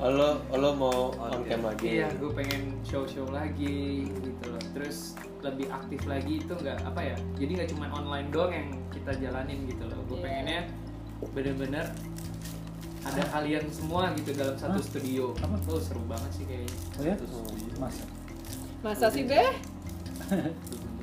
Lo 0.00 0.28
lo 0.48 0.70
mau 0.72 0.98
on 1.20 1.44
cam 1.44 1.60
lagi? 1.60 1.84
Iya 2.00 2.08
gue 2.16 2.30
pengen 2.32 2.62
show 2.80 3.04
show 3.04 3.28
lagi 3.28 4.08
gitu 4.08 4.44
loh. 4.48 4.62
Terus 4.72 5.12
lebih 5.44 5.68
aktif 5.68 6.00
lagi 6.08 6.40
itu 6.40 6.52
nggak 6.56 6.88
apa 6.88 7.00
ya 7.04 7.16
jadi 7.36 7.50
nggak 7.60 7.68
cuma 7.76 7.86
online 7.92 8.32
doang 8.32 8.52
yang 8.56 8.68
kita 8.88 9.12
jalanin 9.20 9.68
gitu 9.68 9.84
loh. 9.84 10.00
Gue 10.08 10.16
Iya. 10.16 10.24
pengennya 10.24 10.60
bener-bener 11.36 11.86
ada 13.04 13.22
kalian 13.36 13.64
semua 13.68 14.08
gitu 14.16 14.32
dalam 14.32 14.56
satu 14.56 14.80
Hah? 14.80 14.88
studio. 14.88 15.36
Apa? 15.44 15.56
oh 15.68 15.76
seru 15.76 16.00
banget 16.08 16.30
sih 16.32 16.44
kayaknya. 16.48 16.72
Oh 16.96 17.04
ya 17.04 17.14
masa? 17.76 18.04
Masa 18.80 19.06
sih 19.12 19.28
Beh? 19.28 19.52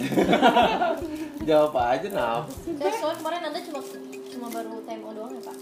jawab 1.48 1.74
aja 1.76 2.08
nah 2.10 2.44
saya 2.66 2.92
soalnya 2.94 3.16
kemarin 3.18 3.40
anda 3.46 3.60
cuma 3.62 3.80
cuma 4.30 4.46
baru 4.48 4.72
TMO 4.84 5.10
doang 5.12 5.32
ya 5.32 5.42
pak? 5.42 5.56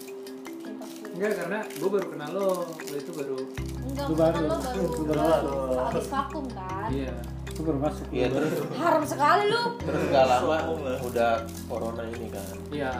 Enggak 1.08 1.32
karena 1.34 1.58
gue 1.64 1.88
baru 1.88 2.06
kenal 2.12 2.30
lo. 2.30 2.50
Lo 2.68 2.94
itu 2.94 3.10
baru 3.10 3.36
enggak 3.82 4.06
Lu 4.06 4.14
kan 4.14 4.22
baru. 4.30 4.38
lo 4.44 4.56
baru 4.56 4.82
Lu 4.84 5.02
baru 5.06 5.18
baru. 5.18 5.54
habis 5.88 6.06
vakum 6.06 6.44
kan? 6.52 6.88
Iya. 6.92 7.14
Itu 7.48 7.60
baru 7.64 7.78
masuk. 7.80 8.06
Iya 8.12 8.26
terus. 8.28 8.52
Haram 8.76 9.02
sekali 9.02 9.42
lu. 9.48 9.62
Terus 9.80 10.02
gak 10.12 10.26
lama 10.28 10.56
udah 11.02 11.32
corona 11.66 12.02
ini 12.06 12.26
kan? 12.30 12.46
Iya. 12.70 12.92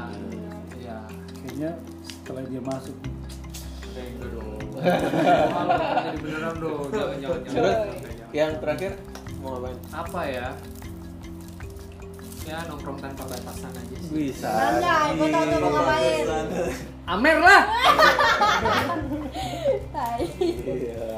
Iya. 0.75 0.97
Kayaknya 1.39 1.71
setelah 2.03 2.43
dia 2.45 2.63
masuk. 2.65 2.97
Terus 4.79 6.39
Jangan, 7.19 7.39
jangan. 7.51 8.31
yang 8.31 8.53
terakhir 8.63 8.93
mau 9.41 9.59
ngapain? 9.59 9.79
Apa 9.91 10.21
ya 10.25 10.49
ya 12.49 12.65
nongkrong 12.65 12.97
tanpa 12.97 13.29
batasan 13.29 13.69
aja 13.71 13.97
sih. 14.01 14.09
Bisa. 14.09 14.49
Anjay, 14.49 15.09
gua 15.15 15.29
tahu 15.29 15.45
tuh 15.45 15.59
mau 15.61 15.71
ngapain. 15.71 16.25
Amer 17.05 17.37
lah. 17.39 17.63
Tai. 19.93 20.21
iya. 20.41 21.13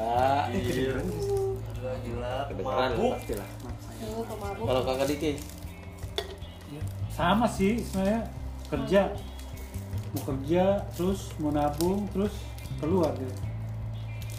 Iya. 0.51 0.93
Gila, 2.01 2.35
Mabuk. 2.61 3.15
kalau 4.59 4.81
kakak 4.83 5.07
Diki? 5.07 5.31
Sama 7.09 7.47
sih 7.47 7.79
sebenarnya. 7.79 8.21
Kerja. 8.67 9.01
Mau 10.11 10.23
kerja 10.27 10.63
terus 10.91 11.31
mau 11.39 11.55
nabung 11.55 12.03
terus 12.11 12.35
keluar 12.83 13.15
gitu 13.15 13.31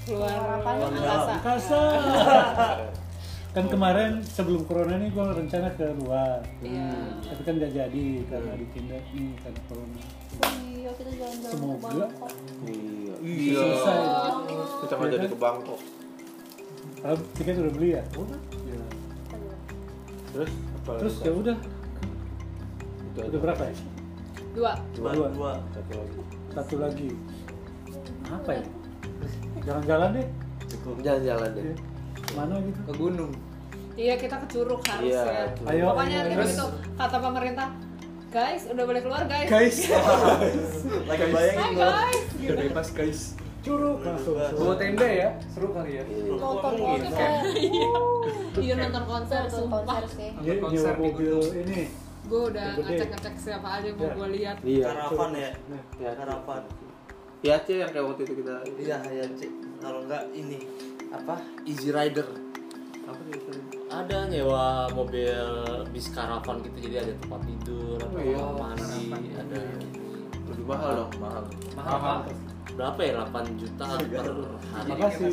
Keluar 0.04 0.60
Apanya? 0.60 0.84
angkasa. 0.84 1.32
angkasa 1.32 1.80
kan 3.52 3.68
kemarin 3.68 4.12
sebelum 4.22 4.64
corona 4.64 4.96
ini 4.96 5.08
gue 5.08 5.20
rencana 5.20 5.68
ke 5.70 5.84
luar 5.94 6.40
Iya. 6.58 6.88
tapi 7.22 7.40
kan 7.42 7.54
gak 7.58 7.72
jadi 7.74 8.04
karena 8.26 8.52
ditunda 8.56 8.96
nih 9.06 9.30
karena 9.38 9.60
corona 9.66 10.00
Iya, 10.72 10.90
kita 10.96 11.10
jalan-jalan 11.12 11.36
ke 11.38 11.52
Semoga. 11.52 11.84
Bangkok. 11.84 12.32
iya 12.64 13.14
Iya. 13.20 13.60
Selesai. 13.60 14.00
kita 14.80 14.92
nggak 14.96 15.10
jadi 15.12 15.26
ke 15.28 15.38
Bangkok 15.38 15.80
kalau 16.98 17.16
tiket 17.34 17.54
udah 17.58 17.72
beli 17.72 17.88
ya 17.90 18.02
udah 18.14 18.40
Ya. 18.64 18.80
terus 20.32 20.50
apa 20.72 20.90
lagi, 20.90 21.00
terus 21.02 21.14
ya 21.20 21.32
udah 21.34 21.56
udah 23.22 23.40
berapa 23.42 23.62
ya 23.62 23.74
Dua. 24.52 24.72
Dua, 24.92 25.10
Dua. 25.12 25.28
dua. 25.30 25.52
satu 25.70 25.92
lagi 25.94 26.20
satu 26.50 26.74
lagi 26.78 27.08
apa 28.26 28.50
ya 28.50 28.64
jalan-jalan 29.62 30.08
deh 30.14 30.26
jalan-jalan 30.98 31.50
deh 31.52 31.64
Ya. 31.64 31.76
Mana 32.32 32.54
gitu 32.60 32.80
ke 32.82 32.94
gunung 32.94 33.32
Iya 33.92 34.16
kita 34.16 34.34
ke 34.38 34.46
Curug 34.48 34.80
harus 34.82 35.04
Iya, 35.06 35.20
ya. 35.22 35.44
Ayo, 35.68 35.84
Pokoknya 35.86 36.18
ayo, 36.22 36.32
ayo. 36.32 36.48
itu 36.48 36.66
kata 36.96 37.16
pemerintah, 37.18 37.68
guys 38.26 38.62
udah 38.64 38.84
boleh 38.84 39.00
keluar 39.00 39.22
guys. 39.26 39.44
guys 39.46 39.76
Lagi 41.10 41.24
bayangin 41.28 41.60
Hai 41.60 41.72
guys. 41.76 42.20
udah 42.42 42.56
bebas 42.64 42.88
guys 42.90 43.20
curug 43.60 44.00
langsung 44.00 44.34
bawa 44.34 44.74
tenda 44.74 45.06
ya 45.06 45.28
seru 45.46 45.70
kali 45.70 45.94
ya 45.94 46.02
Iya. 46.02 46.34
Nonton 46.34 46.72
konser. 46.74 47.30
Iya 48.58 48.74
nonton 48.76 49.04
konser 49.04 49.40
Nonton 49.42 49.58
sumpah. 49.60 49.80
konser 49.82 50.04
sih. 50.10 50.30
Nye- 50.36 50.58
konser 50.58 50.92
di 50.92 50.98
mobil 50.98 51.30
gunung. 51.30 51.54
ini 51.62 51.80
Gue 52.22 52.40
udah 52.48 52.68
ngecek-ngecek 52.76 53.34
siapa 53.36 53.68
aja 53.76 53.88
mau 53.92 54.08
gue 54.08 54.28
lihat. 54.32 54.56
iya 54.62 54.86
Karavan 54.88 55.30
ya. 55.36 55.50
ya 55.98 56.10
Karavan. 56.12 56.62
ya 57.40 57.54
C 57.60 57.68
yang 57.76 57.90
kayak 57.90 58.04
waktu 58.04 58.22
itu 58.24 58.34
kita 58.40 58.54
Iya, 58.74 58.96
ya 59.04 59.24
cek. 59.28 59.50
Kalau 59.78 60.00
enggak 60.00 60.22
ini 60.32 60.58
apa? 61.12 61.34
Easy 61.64 61.90
Rider 61.90 62.24
apa 63.02 63.20
sih 63.22 63.34
itu? 63.34 63.52
ada 63.86 64.24
nyewa 64.24 64.88
mobil 64.90 65.36
bis 65.92 66.08
karavan 66.08 66.64
gitu 66.64 66.88
jadi 66.88 67.04
ada 67.04 67.12
tempat 67.20 67.40
tidur 67.44 67.98
ada 68.00 68.08
Oh, 68.08 68.22
iya. 68.24 68.38
kamar 68.40 68.76
mandi 69.04 69.30
ada 69.34 69.60
lebih 70.48 70.64
mahal 70.64 70.90
dong 70.96 71.10
Mahal. 71.20 71.42
mahal 71.76 71.96
mahal 72.00 72.18
berapa 72.72 73.00
ya 73.04 73.12
8 73.28 73.60
juta 73.60 73.84
per 73.84 74.26
hari 74.72 74.88
Makasih. 74.88 75.28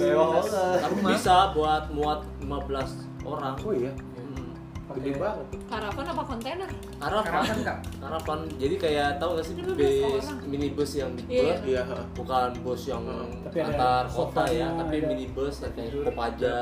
Tapi 0.84 0.96
bisa 1.08 1.36
buat 1.56 1.84
muat 1.90 2.20
15 2.44 3.24
orang 3.24 3.56
oh 3.64 3.72
iya. 3.72 3.92
Gede 5.00 5.12
banget. 5.16 5.46
Karavan 5.66 6.06
apa 6.06 6.24
kontainer? 6.26 6.70
karavan 6.98 7.24
karavan 7.26 7.58
kak. 7.62 7.78
Karavan 7.98 8.40
jadi 8.56 8.76
kayak 8.76 9.10
tahu 9.18 9.30
gak 9.34 9.46
sih 9.46 9.54
15 9.56 9.74
bis 9.74 9.96
orang. 10.04 10.38
minibus 10.46 10.92
yang 10.94 11.10
big 11.14 11.26
Iya. 11.26 11.42
bus? 11.42 11.60
Iya 11.64 11.84
bukan 12.14 12.50
bus 12.60 12.82
yang 12.86 13.04
Tapi 13.42 13.58
ada 13.58 13.70
antar 13.70 14.04
kota 14.08 14.44
ya 14.46 14.68
tapi 14.74 14.96
minibus 15.02 15.56
kayak 15.66 15.92
kopaja. 16.06 16.56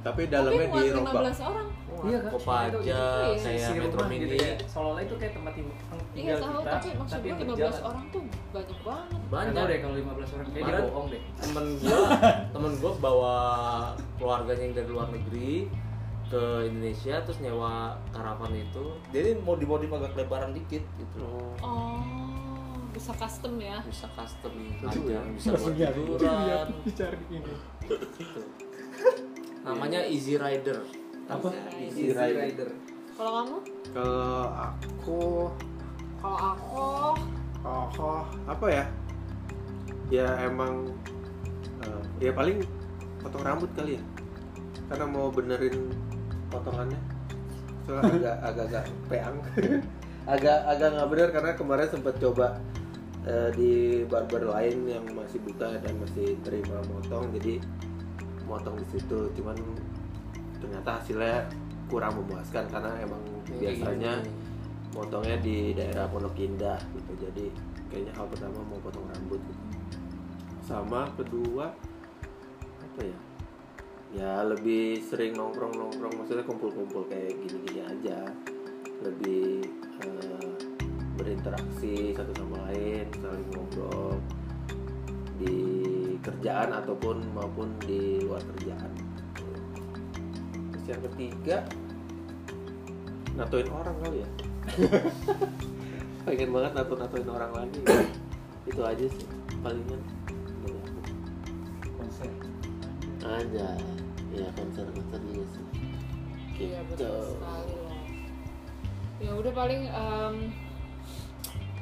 Tapi 0.00 0.22
dalamnya 0.26 0.66
muat 0.66 0.82
dirombak 0.82 1.12
15 1.14 1.40
orang. 1.42 1.68
Iya, 2.02 2.18
Kak. 2.18 2.30
kopaja 2.34 3.02
itu 3.30 3.38
kayak 3.38 3.60
si 3.62 3.72
metro 3.78 4.02
mini. 4.04 4.24
gitu 4.24 4.34
ya. 4.36 4.52
Seolah-olah 4.64 5.02
itu 5.04 5.14
kayak 5.14 5.32
tempat 5.32 5.52
tim- 5.54 5.70
Iya 6.12 6.34
tinggal 6.34 6.36
tahu, 6.36 6.58
kita 6.58 6.72
tapi 6.72 6.88
maksud 6.92 7.14
gue 7.14 7.24
yang 7.24 7.38
15 7.38 7.48
berjalan. 7.54 7.82
orang 7.84 8.04
tuh 8.04 8.22
banyak 8.50 8.78
banget. 8.82 9.06
Nggak 9.06 9.30
banyak 9.30 9.52
tahu 9.54 9.64
deh 9.64 9.78
kalau 9.78 9.94
15 9.94 10.30
orang 10.32 10.46
kayaknya 10.50 10.82
bohong 10.82 11.06
deh. 11.08 11.22
temen 11.38 11.64
gua 11.78 11.98
temen 12.54 12.72
gua 12.76 12.92
bawa 12.98 13.36
keluarganya 14.18 14.62
yang 14.62 14.74
dari 14.74 14.88
luar 14.88 15.08
negeri 15.08 15.52
ke 16.32 16.64
Indonesia 16.64 17.20
terus 17.20 17.38
nyewa 17.44 18.00
karavan 18.08 18.56
itu. 18.56 18.96
Jadi 19.12 19.36
mau 19.44 19.52
dimodif 19.52 19.92
agak 19.92 20.16
lebaran 20.16 20.56
dikit 20.56 20.80
gitu. 20.96 21.28
Oh, 21.60 22.00
bisa 22.96 23.12
custom 23.12 23.60
ya. 23.60 23.84
bisa 23.84 24.08
custom 24.16 24.52
aja 24.80 24.96
ya. 24.96 25.20
bisa 25.36 25.52
buat 25.52 25.76
Maksudnya, 25.76 25.88
tiduran 25.92 26.66
dicari 26.88 27.20
ini. 27.28 27.52
Gitu. 27.84 28.40
Namanya 29.68 30.00
Easy 30.08 30.40
Rider. 30.40 30.80
Apa? 31.28 31.52
Easy 31.76 32.16
Rider. 32.16 32.72
Kalau 33.12 33.32
kamu? 33.44 33.56
kalau 33.92 34.48
aku 34.56 35.20
Kalau 36.16 36.38
aku? 36.40 36.80
oh, 37.60 37.86
oh, 38.00 38.24
apa 38.48 38.66
ya? 38.72 38.84
Ya 40.08 40.28
emang 40.48 40.88
eh, 41.84 42.02
ya 42.24 42.32
paling 42.32 42.64
potong 43.20 43.44
rambut 43.44 43.68
kali 43.76 44.00
ya. 44.00 44.02
Karena 44.88 45.04
mau 45.12 45.28
benerin 45.28 45.92
potongannya. 46.52 47.00
Soalnya 47.88 48.12
agak 48.12 48.36
agak 48.44 48.64
agak 48.68 48.84
peang. 49.08 49.36
Agak 50.22 50.62
agak 50.70 50.94
nggak 50.94 51.08
bener 51.10 51.28
karena 51.34 51.52
kemarin 51.58 51.88
sempat 51.90 52.14
coba 52.22 52.54
eh, 53.26 53.50
di 53.58 53.72
barber 54.06 54.46
lain 54.54 54.86
yang 54.86 55.02
masih 55.18 55.42
buka 55.42 55.82
dan 55.82 55.98
masih 55.98 56.38
terima 56.46 56.78
motong 56.86 57.26
jadi 57.34 57.58
motong 58.46 58.78
di 58.78 58.86
situ. 58.94 59.34
Cuman 59.34 59.58
ternyata 60.62 61.02
hasilnya 61.02 61.50
kurang 61.90 62.22
memuaskan 62.22 62.70
karena 62.70 63.02
emang 63.02 63.18
biasanya 63.50 64.22
motongnya 64.94 65.42
di 65.42 65.74
daerah 65.74 66.06
Pondok 66.06 66.38
Indah 66.38 66.78
gitu. 66.94 67.12
Jadi 67.18 67.50
kayaknya 67.92 68.12
hal 68.16 68.26
pertama 68.30 68.62
mau 68.64 68.80
potong 68.80 69.04
rambut 69.12 69.36
gitu. 69.42 69.62
sama 70.64 71.10
kedua 71.18 71.74
apa 72.80 73.00
ya 73.02 73.16
ya 74.12 74.44
lebih 74.44 75.00
sering 75.00 75.32
nongkrong 75.32 75.72
nongkrong 75.72 76.12
maksudnya 76.20 76.44
kumpul-kumpul 76.44 77.08
kayak 77.08 77.32
gini-gini 77.40 77.80
aja. 77.80 78.28
Lebih 79.02 79.66
eh, 80.04 80.52
berinteraksi 81.16 82.12
satu 82.12 82.32
sama 82.36 82.68
lain 82.70 83.08
saling 83.18 83.48
ngobrol 83.52 84.16
di 85.40 85.58
kerjaan 86.20 86.70
ataupun 86.76 87.24
maupun 87.32 87.72
di 87.82 88.20
luar 88.22 88.44
kerjaan. 88.54 88.92
Terus 90.72 90.86
yang 90.86 91.02
ketiga 91.08 91.56
natoin 93.32 93.68
orang 93.72 93.96
kali 94.04 94.18
ya. 94.20 94.28
Pengen 96.28 96.54
banget 96.54 96.72
nato 96.76 96.94
natoin 96.94 97.28
orang 97.32 97.52
lagi. 97.56 97.82
Itu 98.68 98.80
aja 98.84 99.06
sih 99.08 99.26
palingan. 99.64 100.00
Dari 100.62 100.76
aku 100.78 101.00
konser. 101.96 102.30
Aja 103.22 103.91
ya 104.32 104.48
konser 104.52 104.86
konser 104.88 105.20
juga 105.22 105.44
sih 105.46 105.64
Iya 106.52 106.78
gitu 106.84 107.04
betul 107.04 107.22
sekali 107.32 107.74
loh. 107.74 108.00
Ya 109.18 109.32
udah 109.32 109.52
paling 109.52 109.82
em, 109.84 110.34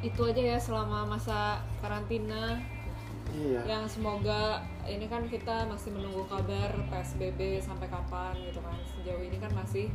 itu 0.00 0.20
aja 0.22 0.42
ya 0.46 0.58
selama 0.58 1.04
masa 1.06 1.60
karantina. 1.78 2.58
Iya. 3.30 3.62
yang 3.62 3.86
semoga 3.86 4.58
ini 4.84 5.06
kan 5.06 5.22
kita 5.22 5.62
masih 5.70 5.94
menunggu 5.94 6.26
kabar 6.26 6.66
PSBB 6.90 7.62
sampai 7.62 7.86
kapan 7.86 8.34
gitu 8.42 8.58
kan 8.58 8.74
sejauh 8.82 9.22
ini 9.22 9.38
kan 9.38 9.54
masih 9.54 9.86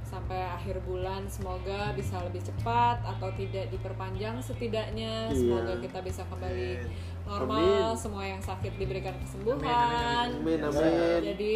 sampai 0.00 0.40
akhir 0.40 0.80
bulan 0.88 1.28
semoga 1.28 1.92
bisa 1.92 2.16
lebih 2.24 2.40
cepat 2.40 3.04
atau 3.04 3.28
tidak 3.36 3.68
diperpanjang 3.68 4.40
setidaknya 4.40 5.28
Iya. 5.28 5.36
semoga 5.36 5.74
kita 5.84 6.00
bisa 6.00 6.24
kembali 6.32 6.80
normal 7.28 7.92
semua 7.92 8.24
yang 8.24 8.40
sakit 8.40 8.72
diberikan 8.74 9.12
kesembuhan 9.20 10.32
Amin 10.40 10.64
amin. 10.64 11.20
jadi 11.20 11.54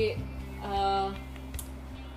eh, 0.63 1.09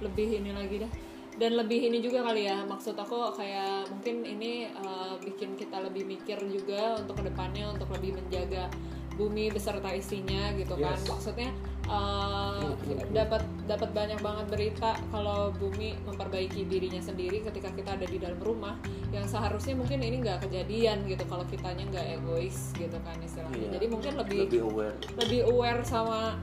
lebih 0.03 0.39
ini 0.43 0.51
lagi 0.53 0.83
dah 0.85 0.91
dan 1.35 1.51
lebih 1.59 1.91
ini 1.91 1.99
juga 1.99 2.23
kali 2.23 2.47
ya 2.47 2.63
maksud 2.63 2.95
aku 2.95 3.35
kayak 3.35 3.91
mungkin 3.91 4.23
ini 4.23 4.71
eh, 4.71 5.13
bikin 5.19 5.59
kita 5.59 5.83
lebih 5.83 6.07
mikir 6.07 6.39
juga 6.47 6.95
untuk 7.01 7.19
ke 7.19 7.23
depannya 7.27 7.75
untuk 7.75 7.91
lebih 7.91 8.15
menjaga 8.15 8.71
bumi 9.15 9.47
beserta 9.47 9.95
isinya 9.95 10.51
gitu 10.59 10.75
kan. 10.75 10.99
Maksudnya 11.07 11.47
eh, 11.87 12.67
dapat 13.15 13.47
dapat 13.63 13.89
banyak 13.95 14.19
banget 14.19 14.45
berita 14.51 14.99
kalau 15.07 15.55
bumi 15.55 15.95
memperbaiki 16.03 16.67
dirinya 16.67 16.99
sendiri 16.99 17.39
ketika 17.39 17.71
kita 17.71 17.95
ada 17.95 18.03
di 18.03 18.19
dalam 18.19 18.35
rumah 18.43 18.75
yang 19.15 19.23
seharusnya 19.23 19.79
mungkin 19.79 20.03
ini 20.03 20.19
nggak 20.19 20.43
kejadian 20.47 21.07
gitu 21.07 21.23
kalau 21.31 21.47
kitanya 21.47 21.87
nggak 21.95 22.19
egois 22.19 22.75
gitu 22.75 22.99
kan 23.07 23.15
istilahnya. 23.23 23.55
Iya. 23.55 23.69
jadi 23.79 23.85
mungkin 23.87 24.13
lebih 24.19 24.39
Lebih 24.51 24.61
aware. 24.67 24.95
lebih 25.23 25.41
aware 25.47 25.81
sama 25.87 26.35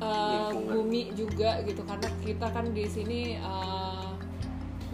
uh, 0.00 0.52
Lingkungan. 0.52 0.72
bumi 0.76 1.02
juga 1.16 1.60
gitu 1.64 1.82
karena 1.84 2.08
kita 2.24 2.46
kan 2.52 2.66
di 2.72 2.84
sini 2.88 3.20
uh, 3.40 4.12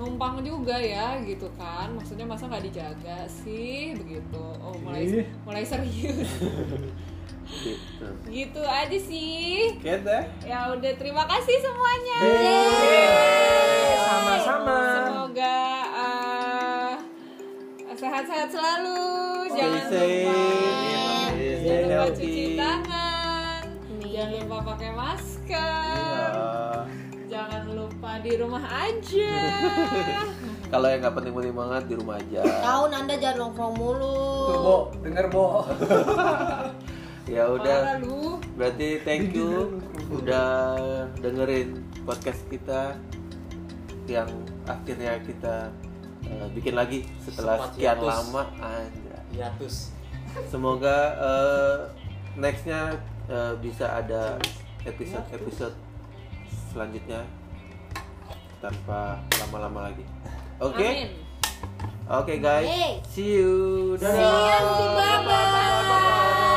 numpang 0.00 0.42
juga 0.42 0.76
ya 0.78 1.20
gitu 1.22 1.46
kan. 1.58 1.92
Maksudnya 1.94 2.26
masa 2.26 2.48
nggak 2.48 2.64
dijaga 2.70 3.28
sih? 3.28 3.94
Begitu. 3.96 4.44
Oh 4.62 4.74
mulai 4.82 5.06
Ih. 5.06 5.26
mulai 5.46 5.64
serius. 5.64 6.28
Gitu. 7.52 8.08
gitu 8.32 8.62
aja 8.64 8.98
sih. 8.98 9.76
Deh. 9.82 10.24
ya 10.46 10.72
udah 10.72 10.92
terima 10.96 11.28
kasih 11.28 11.56
semuanya. 11.60 12.18
Sama-sama. 14.00 14.78
semoga 14.96 15.60
uh, 15.92 16.92
sehat-sehat 17.92 18.48
selalu. 18.48 19.04
Jangan 19.52 19.84
lupa. 19.84 20.40
Jangan 21.62 21.84
lupa 21.92 22.06
cuci 22.16 22.41
pakai 24.82 24.98
masker 24.98 25.94
Iya. 25.94 26.26
jangan 27.30 27.62
lupa 27.70 28.18
di 28.18 28.32
rumah 28.34 28.64
aja 28.66 29.34
Kalau 30.74 30.90
yang 30.90 31.04
nggak 31.06 31.14
penting-penting 31.14 31.52
banget 31.52 31.82
di 31.84 31.94
rumah 32.00 32.16
aja. 32.16 32.40
Tahun 32.64 32.90
anda 32.96 33.14
jangan 33.20 33.38
nongkrong 33.44 33.76
mulu. 33.76 34.24
Tuh, 34.48 34.56
Bo, 34.56 34.76
denger 35.04 35.26
Bo. 35.28 35.46
Ya 37.28 37.44
udah. 37.46 38.00
Berarti 38.56 39.04
thank 39.04 39.36
you 39.36 39.78
udah 40.10 40.72
dengerin 41.20 41.76
podcast 42.02 42.40
kita 42.48 42.96
yang 44.08 44.26
akhirnya 44.64 45.20
kita 45.22 45.68
eh, 46.24 46.46
bikin 46.56 46.72
lagi 46.72 47.04
setelah 47.20 47.62
Sempat 47.62 47.70
sekian 47.76 47.88
hiatus. 48.00 48.08
lama. 48.08 48.42
Anjay. 48.58 49.20
hiatus 49.30 49.74
Semoga 50.48 50.96
eh, 51.20 51.78
nextnya 52.34 52.96
eh, 53.28 53.54
bisa 53.60 53.92
ada 53.92 54.40
episode-episode 54.84 55.74
selanjutnya 56.72 57.22
tanpa 58.62 59.18
lama-lama 59.42 59.90
lagi. 59.90 60.04
Oke, 60.62 60.86
amin 60.86 61.10
oke 62.12 62.34
guys, 62.42 62.68
Hey. 62.68 62.92
see 63.08 63.40
you. 63.40 63.96
See 63.96 64.06
you, 64.06 64.12
bye 64.98 65.20
bye. 65.24 66.48